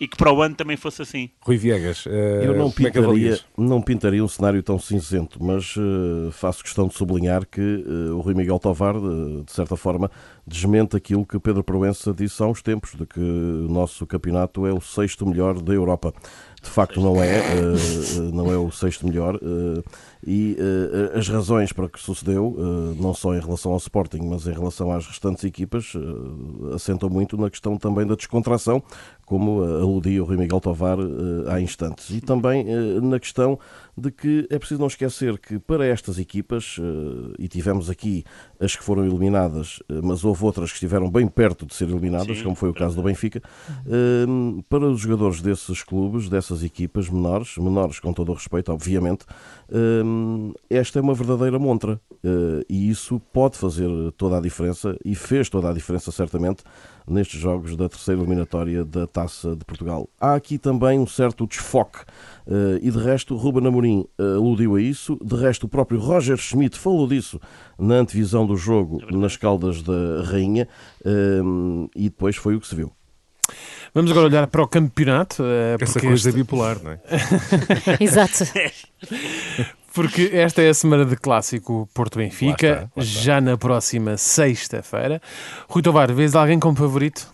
e 0.01 0.09
que 0.09 0.17
para 0.17 0.33
o 0.33 0.41
ano 0.41 0.55
também 0.55 0.79
fosse 0.79 1.03
assim. 1.03 1.29
Rui 1.43 1.59
Viegas, 1.59 2.07
uh, 2.07 2.09
eu 2.09 2.57
não 2.57 2.69
é 2.69 2.73
pintaria, 2.73 3.39
não 3.57 3.83
pintaria 3.83 4.25
um 4.25 4.29
cenário 4.29 4.63
tão 4.63 4.79
cinzento, 4.79 5.43
mas 5.45 5.77
uh, 5.77 6.33
faço 6.33 6.65
questão 6.65 6.89
de 6.89 6.95
sublinhar 6.95 7.47
que 7.47 7.61
uh, 7.61 8.17
o 8.17 8.21
Rui 8.21 8.33
Miguel 8.33 8.59
Tovar, 8.59 8.95
de, 8.95 9.43
de, 9.43 9.53
certa 9.53 9.77
forma, 9.77 10.11
desmente 10.47 10.97
aquilo 10.97 11.27
que 11.27 11.39
Pedro 11.39 11.63
Proença 11.63 12.15
disse 12.15 12.43
há 12.43 12.47
uns 12.47 12.63
tempos, 12.63 12.95
de 12.95 13.05
que 13.05 13.21
o 13.21 13.69
nosso 13.69 14.07
campeonato 14.07 14.67
é 14.67 14.73
o 14.73 14.81
sexto 14.81 15.27
melhor 15.27 15.61
da 15.61 15.75
Europa. 15.75 16.15
De 16.63 16.69
facto, 16.69 17.01
não 17.01 17.23
é, 17.23 17.43
não 18.33 18.53
é 18.53 18.57
o 18.57 18.71
sexto 18.71 19.07
melhor 19.07 19.39
e 20.27 20.57
uh, 20.59 21.19
as 21.19 21.29
razões 21.29 21.73
para 21.73 21.89
que 21.89 21.99
sucedeu, 21.99 22.55
não 22.99 23.15
só 23.15 23.35
em 23.35 23.41
relação 23.41 23.73
ao 23.73 23.79
Sporting, 23.79 24.21
mas 24.23 24.47
em 24.47 24.53
relação 24.53 24.93
às 24.93 25.07
restantes 25.07 25.45
equipas, 25.45 25.95
assentam 26.75 27.09
muito 27.09 27.37
na 27.39 27.49
questão 27.49 27.77
também 27.77 28.07
da 28.07 28.15
descontração, 28.15 28.83
como 29.25 29.63
aludia 29.63 30.23
o 30.23 30.27
Rui 30.27 30.37
Miguel 30.37 30.61
Tovar 30.61 30.99
há 31.49 31.61
instantes. 31.61 32.11
E 32.11 32.21
também 32.21 32.67
na 33.01 33.19
questão 33.19 33.59
de 33.97 34.11
que 34.11 34.47
é 34.51 34.59
preciso 34.59 34.81
não 34.81 34.89
esquecer 34.89 35.39
que 35.39 35.59
para 35.59 35.87
estas 35.87 36.19
equipas, 36.19 36.77
e 37.39 37.49
tivemos 37.49 37.89
aqui 37.89 38.25
as 38.59 38.77
que 38.77 38.83
foram 38.83 39.07
eliminadas, 39.07 39.79
mas 40.03 40.25
houve 40.25 40.45
outras 40.45 40.71
que 40.71 40.77
estiveram 40.77 41.11
bem 41.11 41.27
perto 41.29 41.65
de 41.65 41.75
ser 41.75 41.89
eliminadas, 41.89 42.39
Sim, 42.39 42.45
como 42.45 42.57
foi 42.57 42.69
o 42.69 42.75
caso 42.75 42.97
do 42.97 43.03
Benfica, 43.03 43.41
para 44.69 44.87
os 44.87 45.01
jogadores 45.01 45.41
desses 45.41 45.83
clubes, 45.83 46.29
dessas 46.29 46.50
equipas 46.63 47.09
menores, 47.09 47.57
menores 47.57 48.01
com 48.01 48.13
todo 48.13 48.31
o 48.31 48.35
respeito, 48.35 48.73
obviamente, 48.73 49.25
esta 50.69 50.99
é 50.99 51.03
uma 51.03 51.15
verdadeira 51.15 51.59
montra 51.59 52.01
uh, 52.25 52.65
e 52.69 52.91
isso 52.91 53.21
pode 53.33 53.57
fazer 53.57 53.89
toda 54.17 54.39
a 54.39 54.41
diferença 54.41 54.97
e 55.05 55.15
fez 55.15 55.49
toda 55.49 55.71
a 55.71 55.73
diferença 55.73 56.11
certamente 56.11 56.63
nestes 57.07 57.41
jogos 57.41 57.77
da 57.77 57.89
terceira 57.89 58.21
eliminatória 58.21 58.85
da 58.85 59.07
Taça 59.07 59.57
de 59.57 59.65
Portugal. 59.65 60.09
Há 60.21 60.35
aqui 60.35 60.59
também 60.59 60.99
um 60.99 61.07
certo 61.07 61.47
desfoque 61.47 62.01
uh, 62.47 62.79
e 62.81 62.91
de 62.91 62.99
resto 62.99 63.37
Ruben 63.37 63.67
Amorim 63.67 64.07
uh, 64.19 64.37
aludiu 64.37 64.77
a 64.77 64.81
isso, 64.81 65.19
de 65.23 65.37
resto 65.37 65.65
o 65.65 65.69
próprio 65.69 65.99
Roger 65.99 66.37
Schmidt 66.37 66.79
falou 66.79 67.07
disso 67.07 67.41
na 67.79 67.97
antevisão 67.97 68.47
do 68.47 68.57
jogo 68.57 69.01
é 69.09 69.17
nas 69.17 69.37
Caldas 69.37 69.83
da 69.83 70.23
Rainha 70.25 70.69
e 71.97 72.05
depois 72.05 72.37
foi 72.37 72.55
o 72.55 72.61
que 72.61 72.67
se 72.67 72.75
viu. 72.75 72.93
Vamos 73.93 74.11
agora 74.11 74.27
olhar 74.27 74.47
para 74.47 74.63
o 74.63 74.69
campeonato. 74.69 75.43
Essa 75.81 76.01
coisa 76.01 76.29
este... 76.29 76.39
bipolar, 76.39 76.83
não 76.83 76.93
é? 76.93 77.01
Exato. 78.01 78.45
Porque 79.93 80.31
esta 80.33 80.63
é 80.63 80.69
a 80.69 80.75
semana 80.75 81.05
de 81.05 81.17
clássico 81.17 81.89
Porto 81.93 82.19
Benfica, 82.19 82.91
já 82.97 83.41
na 83.41 83.57
próxima 83.57 84.17
sexta-feira. 84.17 85.21
Rui 85.69 85.83
Tovar, 85.83 86.13
vês 86.13 86.35
alguém 86.37 86.61
como 86.61 86.77
favorito? 86.77 87.33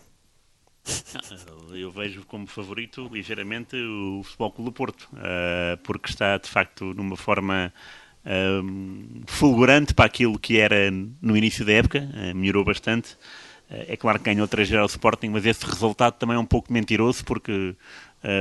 Eu 1.75 1.91
vejo 1.91 2.25
como 2.25 2.47
favorito 2.47 3.07
ligeiramente 3.13 3.77
o 3.77 4.23
Futebol 4.25 4.51
Clube 4.51 4.71
do 4.71 4.73
Porto, 4.73 5.03
uh, 5.13 5.77
porque 5.83 6.09
está 6.09 6.39
de 6.39 6.49
facto 6.49 6.95
numa 6.95 7.19
forma 7.19 7.71
uh, 8.25 9.23
fulgurante 9.27 9.93
para 9.93 10.07
aquilo 10.07 10.39
que 10.39 10.59
era 10.59 10.91
no 10.91 11.37
início 11.37 11.67
da 11.67 11.73
época, 11.73 12.09
melhorou 12.35 12.65
bastante. 12.65 13.19
É 13.69 13.97
claro 13.97 14.19
que 14.19 14.27
ganhou 14.27 14.47
3 14.47 14.75
ao 14.75 14.87
Sporting, 14.87 15.29
mas 15.29 15.45
esse 15.45 15.65
resultado 15.67 16.15
também 16.15 16.37
é 16.37 16.39
um 16.39 16.47
pouco 16.47 16.73
mentiroso, 16.73 17.25
porque 17.25 17.75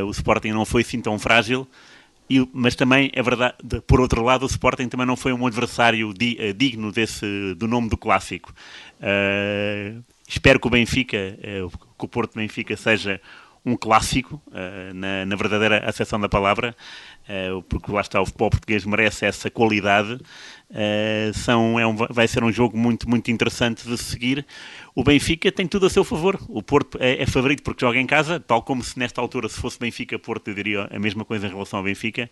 o 0.05 0.11
Sporting 0.11 0.49
não 0.49 0.65
foi 0.65 0.81
assim 0.81 1.01
tão 1.01 1.17
frágil. 1.17 1.67
E, 2.29 2.47
mas 2.53 2.75
também 2.75 3.11
é 3.13 3.21
verdade, 3.21 3.55
por 3.85 4.01
outro 4.01 4.23
lado, 4.23 4.43
o 4.43 4.47
Sporting 4.47 4.87
também 4.87 5.05
não 5.05 5.15
foi 5.15 5.31
um 5.31 5.45
adversário 5.45 6.11
di, 6.13 6.37
uh, 6.39 6.53
digno 6.53 6.91
desse, 6.91 7.53
do 7.55 7.67
nome 7.67 7.87
do 7.87 7.97
clássico. 7.97 8.51
Uh, 8.99 10.03
espero 10.27 10.59
que 10.59 10.67
o 10.67 10.69
Benfica, 10.69 11.17
uh, 11.17 11.69
que 11.69 12.05
o 12.05 12.07
Porto 12.07 12.35
Benfica 12.35 12.75
seja 12.75 13.21
um 13.63 13.75
clássico, 13.75 14.39
na, 14.93 15.25
na, 15.25 15.35
verdadeira 15.35 15.79
acessão 15.89 16.19
da 16.19 16.29
palavra, 16.29 16.75
porque 17.67 17.91
lá 17.91 18.01
está, 18.01 18.21
o 18.21 18.25
futebol 18.27 18.51
português 18.51 18.85
merece 18.85 19.25
essa 19.25 19.49
qualidade. 19.49 20.19
são, 21.33 21.79
é 21.79 21.87
um, 21.87 21.95
vai 21.95 22.27
ser 22.27 22.43
um 22.43 22.51
jogo 22.51 22.77
muito, 22.77 23.09
muito 23.09 23.31
interessante 23.31 23.89
de 23.89 23.97
seguir 23.97 24.45
o 24.95 25.03
Benfica 25.03 25.51
tem 25.51 25.67
tudo 25.67 25.85
a 25.85 25.89
seu 25.89 26.05
favor. 26.05 26.39
O 26.47 26.63
Porto 26.63 26.97
é, 27.01 27.21
é, 27.21 27.25
favorito 27.25 27.61
porque 27.61 27.85
joga 27.85 27.99
em 27.99 28.07
casa, 28.07 28.39
tal 28.39 28.63
como 28.63 28.81
se 28.81 28.97
nesta 28.97 29.19
altura, 29.19 29.49
se 29.49 29.59
fosse 29.59 29.77
Benfica-Porto, 29.77 30.47
eu 30.47 30.55
diria 30.55 30.87
a 30.89 30.97
mesma 30.97 31.25
coisa 31.25 31.47
em 31.47 31.49
relação 31.49 31.79
ao 31.79 31.83
Benfica. 31.83 32.29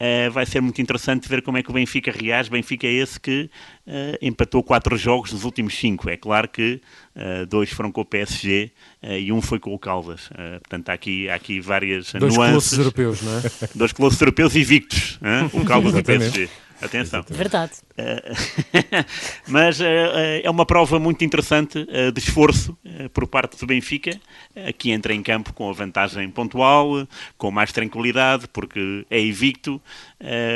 Uh, 0.00 0.30
vai 0.30 0.46
ser 0.46 0.62
muito 0.62 0.80
interessante 0.80 1.28
ver 1.28 1.42
como 1.42 1.58
é 1.58 1.62
que 1.62 1.68
o 1.68 1.74
Benfica 1.74 2.10
reage. 2.10 2.48
Benfica 2.48 2.86
é 2.86 2.92
esse 2.92 3.20
que 3.20 3.50
uh, 3.86 3.90
empatou 4.22 4.62
quatro 4.62 4.96
jogos 4.96 5.34
nos 5.34 5.44
últimos 5.44 5.76
cinco. 5.76 6.08
É 6.08 6.16
claro 6.16 6.48
que 6.48 6.80
uh, 7.14 7.44
dois 7.46 7.68
foram 7.70 7.92
com 7.92 8.00
o 8.00 8.04
PSG 8.06 8.72
e 9.02 9.30
um 9.30 9.42
foi 9.42 9.58
com 9.60 9.74
o 9.74 9.78
Caldas. 9.78 10.28
portanto, 10.60 10.88
há 10.88 10.92
aqui, 10.94 11.28
há 11.28 11.34
aqui 11.34 11.60
várias 11.60 12.12
dois 12.12 12.34
nuances. 12.34 12.38
Dois 12.38 12.50
colossos 12.50 12.78
europeus, 12.78 13.22
não 13.22 13.38
é? 13.38 13.42
Dois 13.74 13.92
colossos 13.92 14.20
europeus 14.20 14.56
invictos. 14.56 15.20
o 15.52 15.64
Caldas 15.64 15.94
e 15.94 15.98
o 15.98 16.04
PSG. 16.04 16.48
Atenção. 16.80 17.24
Verdade. 17.28 17.72
Uh, 17.92 19.04
mas 19.48 19.80
uh, 19.80 19.84
é 20.42 20.48
uma 20.48 20.64
prova 20.64 20.98
muito 20.98 21.24
interessante 21.24 21.78
uh, 21.78 22.12
de 22.12 22.20
esforço 22.20 22.76
por 23.12 23.26
parte 23.26 23.56
do 23.58 23.66
Benfica, 23.66 24.18
que 24.76 24.90
entra 24.90 25.14
em 25.14 25.22
campo 25.22 25.52
com 25.52 25.68
a 25.70 25.72
vantagem 25.72 26.28
pontual, 26.30 27.06
com 27.36 27.50
mais 27.50 27.72
tranquilidade, 27.72 28.48
porque 28.48 29.06
é 29.08 29.20
invicto. 29.20 29.80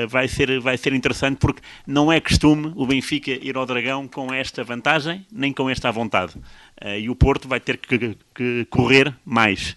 vai, 0.08 0.26
ser, 0.26 0.60
vai 0.60 0.76
ser 0.76 0.92
interessante 0.92 1.38
porque 1.38 1.62
não 1.86 2.12
é 2.12 2.20
costume 2.20 2.72
o 2.74 2.86
Benfica 2.86 3.30
ir 3.30 3.56
ao 3.56 3.64
Dragão 3.64 4.08
com 4.08 4.32
esta 4.32 4.64
vantagem, 4.64 5.24
nem 5.30 5.52
com 5.52 5.70
esta 5.70 5.88
à 5.88 5.92
vontade. 5.92 6.34
e 6.98 7.08
o 7.08 7.14
Porto 7.14 7.46
vai 7.48 7.60
ter 7.60 7.76
que, 7.76 8.16
que 8.34 8.66
correr 8.68 9.14
mais. 9.24 9.76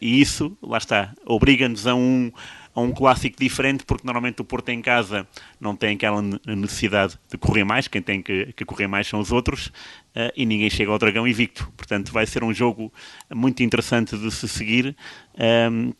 e 0.00 0.20
isso, 0.20 0.56
lá 0.62 0.78
está, 0.78 1.12
obriga-nos 1.26 1.86
a 1.86 1.94
um 1.94 2.30
a 2.78 2.80
um 2.80 2.92
clássico 2.92 3.36
diferente, 3.38 3.84
porque 3.84 4.06
normalmente 4.06 4.40
o 4.40 4.44
Porto 4.44 4.68
em 4.68 4.80
casa 4.80 5.26
não 5.60 5.74
tem 5.74 5.96
aquela 5.96 6.22
necessidade 6.46 7.18
de 7.28 7.36
correr 7.36 7.64
mais, 7.64 7.88
quem 7.88 8.00
tem 8.00 8.22
que, 8.22 8.52
que 8.52 8.64
correr 8.64 8.86
mais 8.86 9.06
são 9.06 9.18
os 9.18 9.32
outros, 9.32 9.66
uh, 9.66 10.32
e 10.36 10.46
ninguém 10.46 10.70
chega 10.70 10.90
ao 10.92 10.98
Dragão 10.98 11.26
invicto. 11.26 11.70
Portanto, 11.76 12.12
vai 12.12 12.24
ser 12.24 12.44
um 12.44 12.54
jogo 12.54 12.92
muito 13.34 13.62
interessante 13.62 14.16
de 14.16 14.30
se 14.30 14.48
seguir. 14.48 14.96
Um, 15.36 15.42
ehm, 15.42 15.92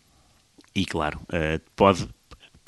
e 0.74 0.86
claro, 0.86 1.18
uh, 1.24 1.60
pode, 1.74 2.08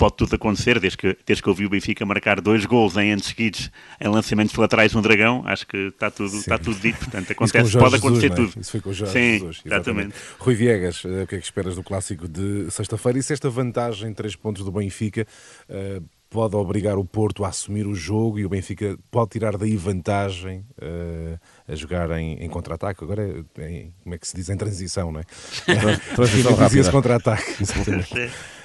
pode 0.01 0.15
tudo 0.15 0.33
acontecer, 0.33 0.79
desde 0.79 0.97
que, 0.97 1.15
desde 1.23 1.43
que 1.43 1.47
eu 1.47 1.53
vi 1.53 1.63
o 1.63 1.69
Benfica 1.69 2.03
marcar 2.03 2.41
dois 2.41 2.65
gols 2.65 2.97
em 2.97 3.11
anos 3.11 3.25
seguidos 3.25 3.69
em 3.99 4.07
lançamentos 4.07 4.55
laterais 4.55 4.93
no 4.93 5.01
Dragão, 5.03 5.43
acho 5.45 5.67
que 5.67 5.77
está 5.77 6.09
tudo, 6.09 6.37
está 6.37 6.57
tudo 6.57 6.79
dito, 6.79 6.97
portanto 6.97 7.31
acontece, 7.31 7.77
pode 7.77 7.95
acontecer 7.97 8.29
Jesus, 8.29 8.49
tudo. 8.49 8.57
É? 8.57 8.61
Isso 8.61 8.71
foi 8.71 8.81
com 8.81 8.89
o 8.89 8.93
Jorge 8.93 9.13
Sim, 9.13 9.33
Jesus, 9.33 9.61
exatamente. 9.63 10.07
exatamente. 10.07 10.15
Rui 10.39 10.55
Viegas, 10.55 11.03
eh, 11.05 11.21
o 11.21 11.27
que 11.27 11.35
é 11.35 11.37
que 11.37 11.45
esperas 11.45 11.75
do 11.75 11.83
clássico 11.83 12.27
de 12.27 12.71
sexta-feira? 12.71 13.19
E 13.19 13.21
se 13.21 13.31
esta 13.31 13.47
vantagem, 13.47 14.11
três 14.11 14.35
pontos 14.35 14.65
do 14.65 14.71
Benfica, 14.71 15.27
uh, 15.69 16.03
pode 16.31 16.55
obrigar 16.55 16.97
o 16.97 17.03
Porto 17.03 17.43
a 17.43 17.49
assumir 17.49 17.85
o 17.85 17.93
jogo 17.93 18.39
e 18.39 18.45
o 18.45 18.49
Benfica 18.49 18.97
pode 19.11 19.31
tirar 19.31 19.57
daí 19.57 19.75
vantagem 19.75 20.65
uh, 20.81 21.37
a 21.67 21.75
jogar 21.75 22.09
em, 22.11 22.35
em 22.41 22.49
contra-ataque. 22.49 23.03
Agora, 23.03 23.21
é, 23.57 23.69
em, 23.69 23.93
como 24.01 24.15
é 24.15 24.17
que 24.17 24.25
se 24.25 24.37
diz? 24.37 24.49
Em 24.49 24.55
transição, 24.55 25.11
não 25.11 25.19
é? 25.19 25.23
transição 26.15 26.55
rápida. 26.55 26.89
contra-ataque. 26.89 27.57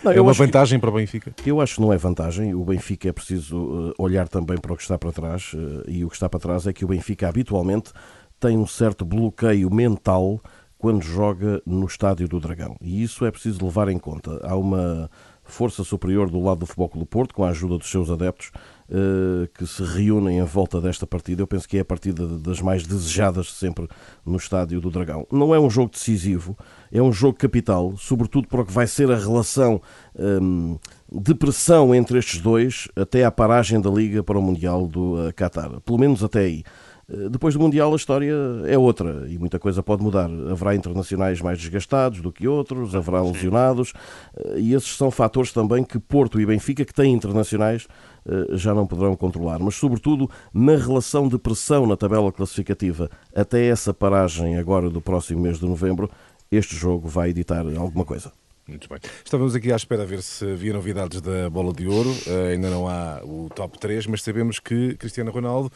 Não, 0.05 0.13
é 0.13 0.21
uma 0.21 0.33
vantagem 0.33 0.79
que, 0.79 0.81
para 0.81 0.91
o 0.91 0.95
Benfica? 0.95 1.35
Eu 1.45 1.61
acho 1.61 1.75
que 1.75 1.81
não 1.81 1.93
é 1.93 1.97
vantagem. 1.99 2.55
O 2.55 2.65
Benfica 2.65 3.09
é 3.09 3.13
preciso 3.13 3.59
uh, 3.59 3.95
olhar 3.99 4.29
também 4.29 4.57
para 4.59 4.73
o 4.73 4.77
que 4.77 4.83
está 4.83 4.97
para 4.97 5.11
trás. 5.11 5.53
Uh, 5.53 5.83
e 5.89 6.05
o 6.05 6.09
que 6.09 6.15
está 6.15 6.29
para 6.29 6.39
trás 6.39 6.69
é 6.69 6.73
que 6.73 6.85
o 6.85 6.89
Benfica 6.89 7.29
habitualmente 7.29 7.91
tem 8.39 8.57
um 8.57 8.67
certo 8.67 9.05
bloqueio 9.05 9.75
mental 9.75 10.41
quando 10.79 11.03
joga 11.03 11.61
no 11.67 11.87
estádio 11.87 12.29
do 12.29 12.39
Dragão. 12.39 12.77
E 12.81 13.03
isso 13.03 13.27
é 13.27 13.31
preciso 13.33 13.65
levar 13.65 13.89
em 13.89 13.99
conta. 13.99 14.39
Há 14.45 14.55
uma 14.55 15.11
força 15.47 15.85
superior 15.85 16.29
do 16.31 16.43
lado 16.43 16.61
do 16.61 16.67
Futebol 16.67 16.89
Clube 16.89 17.07
do 17.07 17.09
Porto, 17.09 17.35
com 17.35 17.45
a 17.45 17.51
ajuda 17.51 17.79
dos 17.79 17.91
seus 17.91 18.11
adeptos, 18.11 18.51
eh, 18.89 19.49
que 19.55 19.67
se 19.67 19.83
reúnem 19.83 20.39
em 20.39 20.45
volta 20.45 20.81
desta 20.81 21.07
partida. 21.07 21.43
Eu 21.43 21.47
penso 21.47 21.69
que 21.69 21.77
é 21.77 21.81
a 21.81 21.85
partida 21.85 22.27
das 22.39 22.61
mais 22.61 22.87
desejadas 22.87 23.53
sempre 23.53 23.89
no 24.25 24.37
Estádio 24.37 24.81
do 24.81 24.91
Dragão. 24.91 25.27
Não 25.31 25.55
é 25.55 25.59
um 25.59 25.69
jogo 25.69 25.91
decisivo, 25.91 26.57
é 26.93 27.03
um 27.03 27.13
jogo 27.13 27.37
capital, 27.37 27.95
sobretudo 27.97 28.47
para 28.47 28.61
o 28.61 28.65
que 28.65 28.73
vai 28.73 28.87
ser 28.87 29.11
a 29.11 29.17
relação 29.17 29.81
um, 30.17 30.79
de 31.11 31.35
pressão 31.35 31.95
entre 31.95 32.19
estes 32.19 32.41
dois 32.41 32.89
até 32.95 33.25
à 33.25 33.31
paragem 33.31 33.81
da 33.81 33.91
Liga 33.91 34.23
para 34.23 34.39
o 34.39 34.43
Mundial 34.43 34.87
do 34.87 35.15
uh, 35.15 35.33
Qatar. 35.33 35.81
Pelo 35.81 35.99
menos 35.99 36.23
até 36.23 36.41
aí. 36.41 36.63
Eh, 37.09 37.29
depois 37.29 37.55
do 37.55 37.61
Mundial 37.61 37.93
a 37.93 37.97
história 37.97 38.33
é 38.67 38.77
outra 38.77 39.27
e 39.29 39.39
muita 39.39 39.59
coisa 39.59 39.83
pode 39.83 40.03
mudar. 40.03 40.29
Haverá 40.51 40.75
internacionais 40.75 41.41
mais 41.41 41.59
desgastados 41.59 42.21
do 42.21 42.33
que 42.33 42.49
outros, 42.49 42.95
haverá 42.95 43.23
lesionados 43.23 43.93
eh, 44.37 44.59
e 44.59 44.75
esses 44.75 44.97
são 44.97 45.11
fatores 45.11 45.53
também 45.53 45.85
que 45.85 45.99
Porto 45.99 46.41
e 46.41 46.47
Benfica, 46.47 46.85
que 46.85 46.95
têm 46.95 47.13
internacionais, 47.13 47.87
eh, 48.27 48.57
já 48.57 48.75
não 48.75 48.87
poderão 48.87 49.17
controlar. 49.17 49.59
Mas, 49.59 49.77
sobretudo, 49.77 50.29
na 50.53 50.77
relação 50.77 51.29
de 51.29 51.39
pressão 51.39 51.87
na 51.87 51.97
tabela 51.97 52.33
classificativa 52.33 53.11
até 53.35 53.67
essa 53.67 53.95
paragem 53.95 54.57
agora 54.57 54.91
do 54.91 55.01
próximo 55.01 55.43
mês 55.43 55.59
de 55.59 55.67
novembro, 55.67 56.11
este 56.51 56.77
jogo 56.77 57.09
vai 57.09 57.31
editar 57.31 57.65
alguma 57.77 58.05
coisa. 58.05 58.33
Muito 58.69 58.89
bem. 58.89 58.99
Estávamos 59.25 59.55
aqui 59.55 59.73
à 59.73 59.77
espera 59.77 60.03
a 60.03 60.07
ver 60.07 60.21
se 60.23 60.45
havia 60.45 60.73
novidades 60.73 61.21
da 61.21 61.49
Bola 61.49 61.73
de 61.73 61.87
Ouro. 61.87 62.11
Uh, 62.11 62.51
ainda 62.53 62.69
não 62.69 62.89
há 62.89 63.21
o 63.23 63.49
top 63.55 63.79
3, 63.79 64.09
mas 64.09 64.23
sabemos 64.23 64.59
que 64.59 64.97
Cristiano 64.97 65.31
Ronaldo 65.31 65.71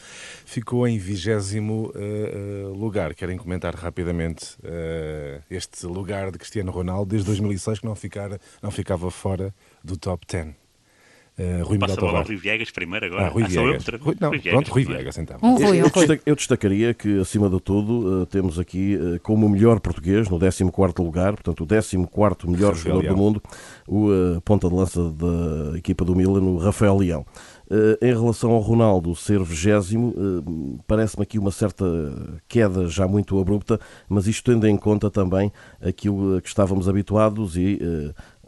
ficou 0.45 0.85
em 0.85 0.97
vigésimo 0.97 1.93
uh, 1.95 2.73
lugar. 2.73 3.15
Querem 3.15 3.37
comentar 3.37 3.73
rapidamente 3.75 4.57
uh, 4.59 5.41
este 5.49 5.85
lugar 5.85 6.31
de 6.31 6.37
Cristiano 6.37 6.69
Ronaldo 6.69 7.11
desde 7.11 7.27
2006 7.27 7.79
que 7.79 7.85
não, 7.85 7.95
ficar, 7.95 8.37
não 8.61 8.69
ficava 8.69 9.09
fora 9.09 9.55
do 9.81 9.95
top 9.95 10.25
10? 10.29 10.60
Uh, 11.39 11.63
Rui 11.63 11.79
Passa 11.79 11.93
a 11.93 11.97
bola 11.97 12.19
ao 12.19 12.25
Rui 12.25 12.35
Viegas 12.35 12.71
primeiro 12.71 13.05
agora. 13.05 13.25
Ah, 13.25 13.29
Rui 13.29 13.43
ah, 13.43 13.47
Viegas. 13.47 13.85
Rui, 14.01 14.15
não, 14.19 14.29
Rui 14.29 14.39
Viegas, 14.39 14.51
pronto, 14.51 14.71
Rui 14.71 14.85
Viegas 14.85 15.17
então. 15.17 15.37
Um 15.41 15.55
Rui, 15.55 15.81
Rui. 15.81 16.21
Eu, 16.25 16.35
destacaria 16.35 16.93
que, 16.93 17.19
acima 17.19 17.49
de 17.49 17.59
tudo, 17.59 18.21
uh, 18.21 18.25
temos 18.25 18.59
aqui 18.59 18.95
uh, 18.95 19.19
como 19.21 19.47
melhor 19.47 19.79
português, 19.79 20.29
no 20.29 20.37
14 20.37 20.63
lugar, 20.99 21.33
portanto, 21.33 21.63
o 21.63 21.67
14 21.67 21.97
melhor 22.47 22.73
Rafael 22.73 22.75
jogador 22.75 23.01
Leão. 23.01 23.15
do 23.15 23.17
mundo, 23.17 23.43
o 23.87 24.41
ponta 24.41 24.67
de 24.67 24.75
lança 24.75 25.09
da 25.09 25.77
equipa 25.77 26.03
do 26.03 26.15
Milan, 26.15 26.41
o 26.41 26.57
Rafael 26.57 26.97
Leão. 26.97 27.25
Em 28.01 28.13
relação 28.13 28.51
ao 28.51 28.59
Ronaldo 28.59 29.15
ser 29.15 29.41
vigésimo, 29.43 30.13
parece-me 30.85 31.23
aqui 31.23 31.39
uma 31.39 31.51
certa 31.51 31.85
queda 32.47 32.87
já 32.87 33.07
muito 33.07 33.39
abrupta, 33.39 33.79
mas 34.09 34.27
isto 34.27 34.51
tendo 34.51 34.67
em 34.67 34.75
conta 34.75 35.09
também 35.09 35.51
aquilo 35.81 36.41
que 36.41 36.49
estávamos 36.49 36.89
habituados 36.89 37.55
e 37.55 37.79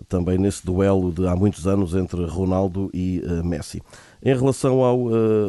também 0.09 0.37
nesse 0.37 0.65
duelo 0.65 1.11
de 1.11 1.25
há 1.25 1.35
muitos 1.35 1.67
anos 1.67 1.95
entre 1.95 2.25
Ronaldo 2.25 2.89
e 2.93 3.21
Messi. 3.43 3.81
Em 4.21 4.35
relação 4.35 4.83
ao 4.83 5.07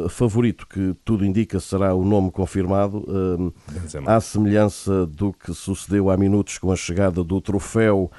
favorito, 0.09 0.67
que 0.67 0.95
tudo 1.03 1.25
indica 1.25 1.59
será 1.59 1.93
o 1.93 2.03
nome 2.03 2.31
confirmado, 2.31 2.99
uh, 2.99 3.53
à 4.05 4.19
semelhança 4.19 5.05
do 5.05 5.33
que 5.33 5.53
sucedeu 5.53 6.09
há 6.09 6.17
minutos 6.17 6.57
com 6.57 6.71
a 6.71 6.75
chegada 6.75 7.23
do 7.23 7.41
troféu 7.41 8.11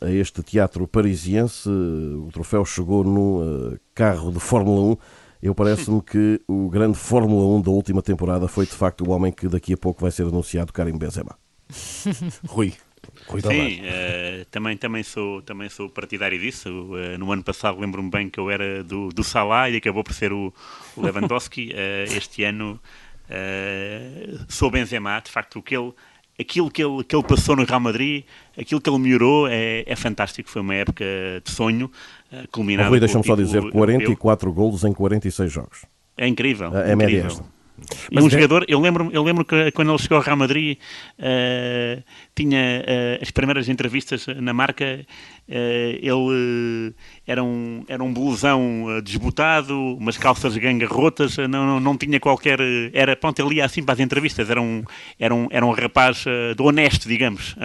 a 0.00 0.10
este 0.10 0.42
teatro 0.42 0.86
parisiense, 0.86 1.68
o 1.68 2.28
troféu 2.32 2.64
chegou 2.64 3.02
no 3.02 3.78
carro 3.94 4.30
de 4.30 4.40
Fórmula 4.40 4.92
1. 4.92 4.96
Eu 5.44 5.54
parece-me 5.54 6.00
que 6.00 6.40
o 6.48 6.70
grande 6.70 6.96
Fórmula 6.96 7.44
1 7.58 7.60
da 7.60 7.70
última 7.70 8.00
temporada 8.00 8.48
foi 8.48 8.64
de 8.64 8.72
facto 8.72 9.06
o 9.06 9.10
homem 9.10 9.30
que 9.30 9.46
daqui 9.46 9.74
a 9.74 9.76
pouco 9.76 10.00
vai 10.00 10.10
ser 10.10 10.22
anunciado, 10.22 10.72
Karim 10.72 10.96
Benzema. 10.96 11.36
Rui. 12.48 12.72
Rui 13.26 13.42
Sim, 13.42 13.80
uh, 13.82 14.44
também, 14.50 14.76
também, 14.76 15.02
sou, 15.02 15.42
também 15.42 15.68
sou 15.68 15.88
partidário 15.88 16.38
disso. 16.38 16.70
Uh, 16.70 17.18
no 17.18 17.30
ano 17.30 17.44
passado 17.44 17.78
lembro-me 17.78 18.10
bem 18.10 18.30
que 18.30 18.40
eu 18.40 18.50
era 18.50 18.82
do, 18.82 19.10
do 19.10 19.22
Salah 19.22 19.68
e 19.68 19.76
acabou 19.76 20.02
por 20.02 20.14
ser 20.14 20.32
o, 20.32 20.52
o 20.96 21.02
Lewandowski. 21.02 21.72
Uh, 21.72 22.12
este 22.16 22.44
ano 22.44 22.80
sou 24.48 24.70
Benzema, 24.70 25.18
de 25.20 25.30
facto, 25.30 25.58
o 25.58 25.62
que 25.62 25.74
ele, 25.74 25.92
aquilo 26.38 26.70
que 26.70 26.82
ele, 26.82 27.04
que 27.04 27.14
ele 27.14 27.24
passou 27.24 27.56
no 27.56 27.64
Real 27.64 27.80
Madrid, 27.80 28.24
aquilo 28.58 28.80
que 28.80 28.90
ele 28.90 28.98
melhorou 28.98 29.48
é, 29.48 29.84
é 29.86 29.96
fantástico. 29.96 30.48
Foi 30.48 30.62
uma 30.62 30.74
época 30.74 31.04
de 31.44 31.50
sonho, 31.50 31.90
uh, 32.32 32.48
culminada. 32.50 32.88
Rui, 32.88 33.00
deixa-me 33.00 33.24
só 33.24 33.36
dizer: 33.36 33.70
44 33.70 34.48
europeu. 34.48 34.64
golos 34.64 34.84
em 34.84 34.92
46 34.92 35.52
jogos. 35.52 35.84
É 36.16 36.26
incrível. 36.26 36.76
É, 36.76 36.92
é 36.92 36.96
média 36.96 37.26
esta. 37.26 37.44
E 38.10 38.20
um 38.20 38.28
jogador, 38.28 38.64
eu 38.68 38.80
lembro, 38.80 39.10
eu 39.12 39.22
lembro 39.22 39.44
que 39.44 39.70
quando 39.72 39.90
ele 39.90 39.98
chegou 39.98 40.16
ao 40.16 40.22
Real 40.22 40.36
Madrid, 40.36 40.78
uh, 41.18 42.02
tinha 42.34 42.82
uh, 42.82 43.22
as 43.22 43.30
primeiras 43.30 43.68
entrevistas 43.68 44.26
na 44.26 44.52
marca, 44.52 45.04
uh, 45.48 45.52
ele, 45.52 46.94
era 47.26 47.42
um, 47.42 47.84
era 47.88 48.02
um 48.02 48.12
blusão 48.12 48.86
desbotado, 49.02 49.96
umas 49.96 50.16
calças 50.16 50.56
ganga 50.56 50.86
rotas, 50.86 51.36
não, 51.38 51.66
não, 51.66 51.80
não 51.80 51.96
tinha 51.96 52.20
qualquer. 52.20 52.58
Era, 52.92 53.16
pronto, 53.16 53.40
ele 53.40 53.56
ia 53.56 53.64
assim 53.64 53.82
para 53.82 53.94
as 53.94 54.00
entrevistas, 54.00 54.50
era 54.50 54.60
um, 54.60 54.82
era 55.18 55.34
um, 55.34 55.48
era 55.50 55.64
um 55.64 55.72
rapaz 55.72 56.24
do 56.56 56.64
honesto, 56.64 57.08
digamos. 57.08 57.56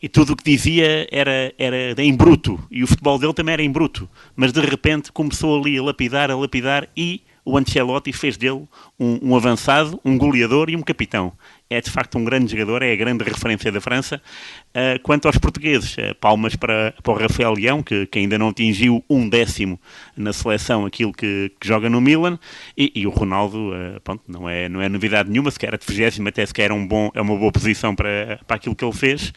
E 0.00 0.08
tudo 0.08 0.32
o 0.32 0.36
que 0.36 0.44
dizia 0.44 1.06
era, 1.10 1.52
era 1.58 2.02
em 2.02 2.14
bruto, 2.14 2.58
e 2.70 2.82
o 2.82 2.86
futebol 2.86 3.18
dele 3.18 3.34
também 3.34 3.54
era 3.54 3.62
em 3.62 3.70
bruto. 3.70 4.08
Mas 4.36 4.52
de 4.52 4.60
repente 4.60 5.10
começou 5.12 5.60
ali 5.60 5.78
a 5.78 5.82
lapidar, 5.82 6.30
a 6.30 6.36
lapidar 6.36 6.88
e 6.96 7.22
o 7.44 7.58
Ancelotti 7.58 8.12
fez 8.12 8.36
dele 8.36 8.66
um, 8.98 9.30
um, 9.30 9.36
avançado, 9.36 10.00
um 10.04 10.16
goleador 10.16 10.70
e 10.70 10.76
um 10.76 10.82
capitão. 10.82 11.32
É 11.68 11.80
de 11.80 11.90
facto 11.90 12.18
um 12.18 12.24
grande 12.24 12.52
jogador, 12.52 12.82
é 12.82 12.92
a 12.92 12.96
grande 12.96 13.24
referência 13.24 13.72
da 13.72 13.80
França. 13.80 14.22
Uh, 14.70 15.00
quanto 15.02 15.26
aos 15.26 15.38
portugueses, 15.38 15.96
uh, 15.96 16.14
palmas 16.20 16.54
para, 16.54 16.94
para 17.02 17.12
o 17.12 17.16
Rafael 17.16 17.54
Leão, 17.54 17.82
que, 17.82 18.06
que, 18.06 18.18
ainda 18.18 18.38
não 18.38 18.50
atingiu 18.50 19.02
um 19.08 19.28
décimo 19.28 19.80
na 20.16 20.32
seleção 20.32 20.86
aquilo 20.86 21.12
que, 21.12 21.50
que 21.58 21.66
joga 21.66 21.88
no 21.88 22.00
Milan, 22.00 22.38
e, 22.76 22.92
e 22.94 23.06
o 23.06 23.10
Ronaldo, 23.10 23.70
uh, 23.70 24.00
pronto, 24.04 24.22
não 24.28 24.48
é, 24.48 24.68
não 24.68 24.80
é 24.80 24.88
novidade 24.88 25.30
nenhuma, 25.30 25.50
sequer 25.50 25.74
a 25.74 25.78
de 25.78 25.86
20 25.86 26.28
até 26.28 26.46
sequer 26.46 26.70
é, 26.70 26.74
um 26.74 26.86
bom, 26.86 27.10
é 27.14 27.20
uma 27.20 27.36
boa 27.36 27.50
posição 27.50 27.94
para, 27.94 28.38
para 28.46 28.56
aquilo 28.56 28.76
que 28.76 28.84
ele 28.84 28.92
fez, 28.92 29.32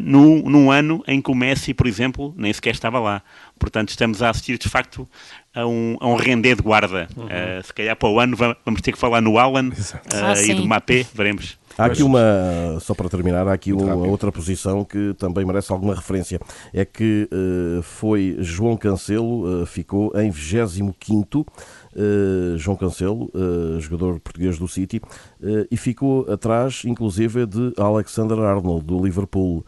no, 0.00 0.48
num 0.48 0.70
ano 0.70 1.02
em 1.06 1.20
que 1.20 1.30
o 1.30 1.34
Messi, 1.34 1.74
por 1.74 1.88
exemplo, 1.88 2.32
nem 2.36 2.52
sequer 2.52 2.70
estava 2.70 3.00
lá. 3.00 3.22
Portanto, 3.62 3.90
estamos 3.90 4.20
a 4.20 4.30
assistir 4.30 4.58
de 4.58 4.68
facto 4.68 5.08
a 5.54 5.64
um, 5.64 5.96
a 6.00 6.08
um 6.08 6.16
render 6.16 6.56
de 6.56 6.62
guarda. 6.62 7.06
Uhum. 7.16 7.26
Uh, 7.26 7.62
se 7.62 7.72
calhar 7.72 7.94
para 7.94 8.08
o 8.08 8.18
ano 8.18 8.36
vamos 8.64 8.80
ter 8.80 8.90
que 8.90 8.98
falar 8.98 9.20
no 9.20 9.38
Alan 9.38 9.68
uh, 9.68 9.72
ah, 10.12 10.42
e 10.42 10.52
do 10.52 10.66
Mapé, 10.66 11.06
veremos. 11.14 11.56
Há 11.78 11.86
aqui 11.86 12.02
uma, 12.02 12.78
só 12.80 12.94
para 12.94 13.08
terminar, 13.08 13.48
há 13.48 13.52
aqui 13.52 13.72
uma 13.72 13.94
outra 13.94 14.30
posição 14.30 14.84
que 14.84 15.14
também 15.14 15.44
merece 15.44 15.72
alguma 15.72 15.94
referência. 15.94 16.38
É 16.72 16.84
que 16.84 17.28
uh, 17.32 17.82
foi 17.82 18.36
João 18.40 18.76
Cancelo, 18.76 19.62
uh, 19.62 19.66
ficou 19.66 20.12
em 20.14 20.30
25 20.30 21.40
uh, 21.40 22.58
João 22.58 22.76
Cancelo, 22.76 23.30
jogador 23.78 24.20
português 24.20 24.58
do 24.58 24.68
City, 24.68 25.00
e 25.70 25.76
ficou 25.76 26.30
atrás, 26.30 26.82
inclusive, 26.84 27.46
de 27.46 27.72
Alexander 27.76 28.38
Arnold, 28.38 28.84
do 28.84 29.02
Liverpool. 29.02 29.64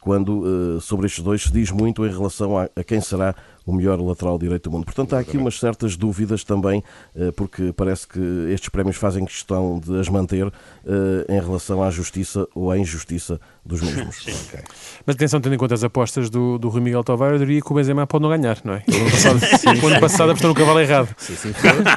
Quando 0.00 0.80
sobre 0.80 1.06
estes 1.06 1.24
dois 1.24 1.42
se 1.42 1.52
diz 1.52 1.70
muito 1.70 2.04
em 2.04 2.10
relação 2.10 2.58
a, 2.58 2.68
a 2.76 2.84
quem 2.84 3.00
será 3.00 3.34
o 3.70 3.72
melhor 3.72 4.00
lateral 4.00 4.38
direito 4.38 4.68
do 4.68 4.72
mundo. 4.72 4.84
Portanto, 4.84 5.14
há 5.14 5.20
aqui 5.20 5.36
umas 5.36 5.58
certas 5.58 5.96
dúvidas 5.96 6.44
também, 6.44 6.82
eh, 7.14 7.30
porque 7.32 7.72
parece 7.72 8.06
que 8.06 8.20
estes 8.52 8.68
prémios 8.68 8.96
fazem 8.96 9.24
questão 9.24 9.78
de 9.78 9.98
as 9.98 10.08
manter 10.08 10.46
eh, 10.84 11.36
em 11.36 11.40
relação 11.40 11.82
à 11.82 11.90
justiça 11.90 12.46
ou 12.54 12.70
à 12.70 12.78
injustiça 12.78 13.40
dos 13.64 13.80
mesmos. 13.80 14.20
okay. 14.48 14.64
Mas 15.06 15.16
atenção, 15.16 15.40
tendo 15.40 15.54
em 15.54 15.58
conta 15.58 15.74
as 15.74 15.84
apostas 15.84 16.30
do, 16.30 16.58
do 16.58 16.68
Rui 16.68 16.80
Miguel 16.80 17.04
Tavares, 17.04 17.40
eu 17.40 17.46
diria 17.46 17.62
que 17.62 17.70
o 17.70 17.74
Benzema 17.74 18.06
pode 18.06 18.22
não 18.22 18.30
ganhar, 18.30 18.58
não 18.64 18.74
é? 18.74 18.82
O 18.88 18.94
ano 18.96 19.10
passado, 19.10 19.40
sim, 19.58 19.68
ano 19.68 20.00
passado 20.00 20.30
apostou 20.30 20.48
no 20.48 20.54
cavalo 20.54 20.80
errado. 20.80 21.14
Sim, 21.16 21.36
sim, 21.36 21.52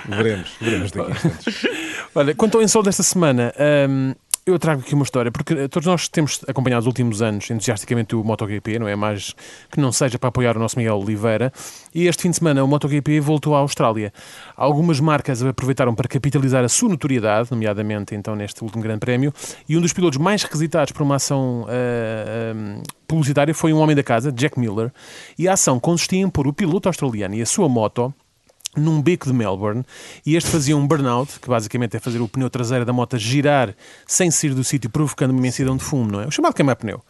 veremos, 0.10 0.52
veremos 0.62 0.92
daqui 0.92 1.12
Olha, 2.16 2.36
quanto 2.36 2.58
ao 2.58 2.64
ensol 2.64 2.84
desta 2.84 3.02
semana, 3.02 3.52
hum, 3.90 4.14
eu 4.46 4.60
trago 4.60 4.82
aqui 4.82 4.94
uma 4.94 5.04
história, 5.04 5.32
porque 5.32 5.70
todos 5.70 5.88
nós 5.88 6.10
temos 6.10 6.42
acompanhado 6.48 6.82
os 6.82 6.88
últimos 6.88 7.22
anos 7.22 7.50
entusiasticamente 7.50 8.14
o 8.14 8.24
MotoGP, 8.24 8.78
não 8.78 8.88
é? 8.88 8.96
Mais 8.96 9.34
que 9.72 9.80
não 9.80 9.92
seja 9.92 10.20
para 10.20 10.28
apoiar 10.28 10.58
o 10.58 10.60
nosso 10.60 10.78
Miguel 10.78 10.98
Oliveira. 10.98 11.52
E 11.96 12.08
este 12.08 12.24
fim 12.24 12.30
de 12.30 12.38
semana 12.38 12.64
o 12.64 12.68
MotoGP 12.68 13.22
voltou 13.22 13.56
à 13.56 13.60
Austrália. 13.60 14.12
Algumas 14.56 15.00
marcas 15.00 15.42
aproveitaram 15.42 15.96
para 15.96 16.10
capitalizar 16.10 16.64
a 16.64 16.70
sua 16.70 16.90
notoriedade, 16.90 17.52
nomeadamente 17.52 18.16
então 18.16 18.36
neste 18.36 18.62
último 18.64 18.84
Grande 18.84 19.00
Prémio. 19.00 19.34
E 19.68 19.78
um 19.78 19.82
dos 19.82 19.94
pilotos 19.94 20.20
mais 20.20 20.44
requisitados 20.44 20.92
por 20.92 21.04
uma 21.04 21.16
ação 21.16 21.62
uh, 21.62 21.66
uh, 21.66 22.84
publicitária 23.08 23.54
foi 23.54 23.72
um 23.72 23.78
homem 23.78 23.96
da 23.96 24.04
casa, 24.04 24.30
Jack 24.30 24.60
Miller. 24.60 24.92
E 25.40 25.48
a 25.48 25.54
ação 25.54 25.80
consistia 25.80 26.20
em 26.20 26.30
pôr 26.30 26.48
o 26.48 26.54
piloto 26.54 26.90
australiano 26.90 27.36
e 27.36 27.42
a 27.42 27.46
sua 27.46 27.70
moto 27.70 28.14
num 28.76 29.02
beco 29.02 29.28
de 29.28 29.34
Melbourne 29.34 29.84
e 30.26 30.36
este 30.36 30.50
fazia 30.50 30.76
um 30.76 30.88
burnout, 30.88 31.40
que 31.40 31.48
basicamente 31.48 31.96
é 31.98 32.00
fazer 32.00 32.20
o 32.22 32.28
pneu 32.28 32.50
traseiro 32.50 32.86
da 32.86 32.94
moto 32.94 33.18
girar 33.18 33.76
sem 34.08 34.32
sair 34.32 34.54
do 34.54 34.64
sítio, 34.64 34.90
provocando 34.90 35.32
uma 35.32 35.40
imensidão 35.40 35.78
de 35.78 35.84
fumo, 35.84 36.12
não 36.12 36.22
é? 36.22 36.28
O 36.28 36.32
chamado 36.32 36.54
queimar-pneu. 36.54 37.02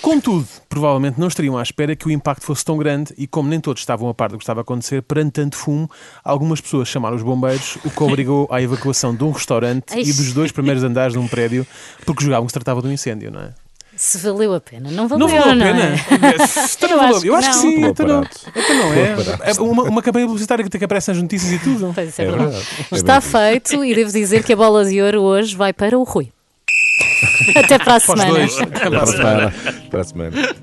Contudo, 0.00 0.46
provavelmente 0.68 1.18
não 1.18 1.28
estariam 1.28 1.56
à 1.56 1.62
espera 1.62 1.94
que 1.94 2.06
o 2.06 2.10
impacto 2.10 2.44
fosse 2.44 2.64
tão 2.64 2.76
grande 2.76 3.14
e, 3.16 3.26
como 3.26 3.48
nem 3.48 3.60
todos 3.60 3.82
estavam 3.82 4.08
a 4.08 4.14
par 4.14 4.30
do 4.30 4.38
que 4.38 4.42
estava 4.42 4.60
a 4.60 4.62
acontecer, 4.62 5.02
perante 5.02 5.32
tanto 5.32 5.56
fumo, 5.56 5.88
algumas 6.24 6.60
pessoas 6.60 6.88
chamaram 6.88 7.16
os 7.16 7.22
bombeiros, 7.22 7.76
o 7.84 7.90
que 7.90 8.02
obrigou 8.02 8.48
à 8.50 8.60
evacuação 8.60 9.14
de 9.14 9.22
um 9.22 9.30
restaurante 9.30 9.96
e 9.96 10.12
dos 10.12 10.32
dois 10.32 10.50
primeiros 10.50 10.82
andares 10.82 11.12
de 11.12 11.18
um 11.18 11.28
prédio, 11.28 11.66
porque 12.04 12.22
julgavam 12.24 12.46
que 12.46 12.50
se 12.50 12.54
tratava 12.54 12.82
de 12.82 12.88
um 12.88 12.92
incêndio, 12.92 13.30
não 13.30 13.40
é? 13.40 13.61
Se 13.94 14.18
valeu 14.18 14.54
a 14.54 14.60
pena. 14.60 14.90
Não 14.90 15.06
valeu, 15.06 15.28
não 15.28 15.34
valeu 15.36 15.52
a 15.52 15.54
não 15.54 15.66
pena? 15.66 15.94
É? 15.94 15.96
Então 16.76 16.90
eu, 16.90 17.00
acho, 17.00 17.26
eu 17.26 17.34
acho 17.36 17.48
que, 17.50 17.56
sim. 17.56 17.84
Então 17.84 18.06
não, 18.06 18.22
então 18.22 18.76
não 18.76 18.94
é. 18.94 19.16
é 19.44 19.60
uma, 19.60 19.82
uma 19.84 20.02
campanha 20.02 20.26
publicitária 20.26 20.64
que 20.66 20.84
aparece 20.84 21.12
nas 21.12 21.22
notícias 21.22 21.52
e 21.52 21.58
tudo. 21.58 21.92
Pois 21.94 22.18
é, 22.18 22.22
é 22.22 22.30
verdade. 22.30 22.66
Está 22.90 23.20
feito 23.20 23.84
e 23.84 23.94
devo 23.94 24.10
dizer 24.10 24.42
que 24.42 24.52
a 24.52 24.56
bola 24.56 24.84
de 24.84 25.00
ouro 25.00 25.20
hoje 25.22 25.54
vai 25.54 25.72
para 25.72 25.98
o 25.98 26.02
Rui. 26.04 26.32
Até 27.56 27.78
para 27.78 27.96
a 27.96 28.00
semana. 28.00 28.44
Até 28.44 28.90
para 28.90 29.02
a 29.02 29.06
semana. 29.06 29.54
Para 29.90 30.00
a 30.00 30.04
semana. 30.04 30.56